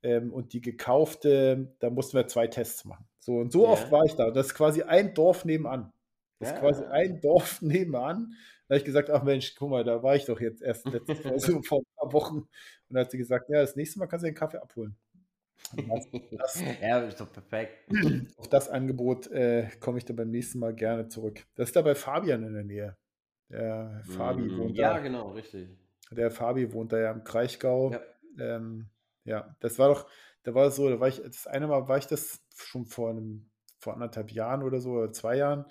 [0.03, 3.05] ähm, und die gekaufte, da mussten wir zwei Tests machen.
[3.19, 3.69] So und so ja.
[3.69, 4.31] oft war ich da.
[4.31, 5.91] Das ist quasi ein Dorf nebenan.
[6.39, 6.55] Das ja.
[6.55, 8.33] ist quasi ein Dorf nebenan.
[8.67, 11.23] Da habe ich gesagt, ach Mensch, guck mal, da war ich doch jetzt erst letztes
[11.23, 12.37] Mal so vor ein paar Wochen.
[12.37, 12.49] Und
[12.89, 14.95] da hat sie gesagt, ja, das nächste Mal kannst du den Kaffee abholen.
[16.37, 17.89] Das, ja, ist doch perfekt.
[18.37, 21.43] Auf das Angebot äh, komme ich dann beim nächsten Mal gerne zurück.
[21.55, 22.97] Das ist da bei Fabian in der Nähe.
[23.49, 24.97] Der Fabi mm, wohnt ja, da.
[24.97, 25.67] Ja, genau, richtig.
[26.11, 27.91] Der Fabi wohnt da ja im Kraichgau.
[27.91, 28.01] Ja.
[28.39, 28.87] Ähm,
[29.23, 30.07] ja, das war doch,
[30.43, 33.09] da war es so, da war ich, das eine Mal war ich das schon vor
[33.09, 33.49] einem,
[33.79, 35.65] vor anderthalb Jahren oder so, oder zwei Jahren.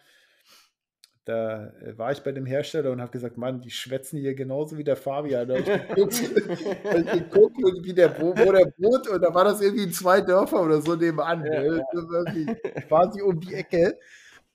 [1.24, 4.76] Da äh, war ich bei dem Hersteller und habe gesagt, Mann, die schwätzen hier genauso
[4.76, 5.48] wie der Fabian.
[5.48, 5.64] Da ich
[5.94, 10.62] geguckt, wie der, wo, wo der wohnt und da war das irgendwie in zwei Dörfer
[10.62, 11.44] oder so nebenan.
[11.46, 11.84] Ja, ne?
[11.94, 12.54] ja.
[12.82, 13.98] Quasi um die Ecke.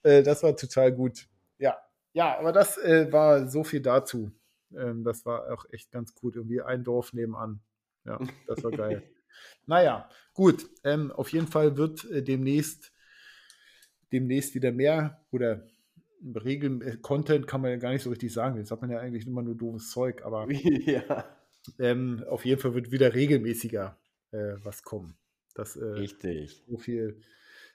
[0.03, 1.27] Äh, das war total gut.
[1.57, 1.75] Ja,
[2.13, 4.31] ja, aber das äh, war so viel dazu.
[4.75, 6.35] Ähm, das war auch echt ganz gut.
[6.35, 7.61] Irgendwie ein Dorf nebenan.
[8.05, 9.03] Ja, das war geil.
[9.65, 10.67] naja, gut.
[10.83, 12.91] Ähm, auf jeden Fall wird äh, demnächst,
[14.11, 15.67] demnächst wieder mehr oder
[16.43, 18.57] Regeln, äh, Content kann man ja gar nicht so richtig sagen.
[18.57, 21.25] Jetzt hat man ja eigentlich immer nur doofes Zeug, aber ja.
[21.77, 23.97] ähm, auf jeden Fall wird wieder regelmäßiger
[24.31, 25.15] äh, was kommen.
[25.55, 26.63] Das, äh, richtig.
[26.67, 27.21] So viel,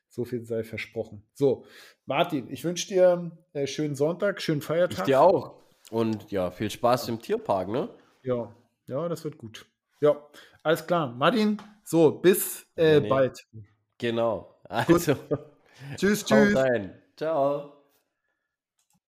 [0.08, 1.22] so viel sei versprochen.
[1.32, 1.66] So,
[2.06, 4.98] Martin, ich wünsche dir äh, schönen Sonntag, schönen Feiertag.
[4.98, 5.63] Ich dir auch.
[5.90, 7.88] Und ja, viel Spaß im Tierpark, ne?
[8.22, 8.54] Ja,
[8.86, 9.66] ja, das wird gut.
[10.00, 10.16] Ja,
[10.62, 11.08] alles klar.
[11.08, 13.08] Martin, so, bis äh, nee.
[13.08, 13.46] bald.
[13.98, 14.54] Genau.
[14.64, 15.14] Also.
[15.96, 16.54] Tschüss, tschüss.
[17.16, 17.73] Ciao.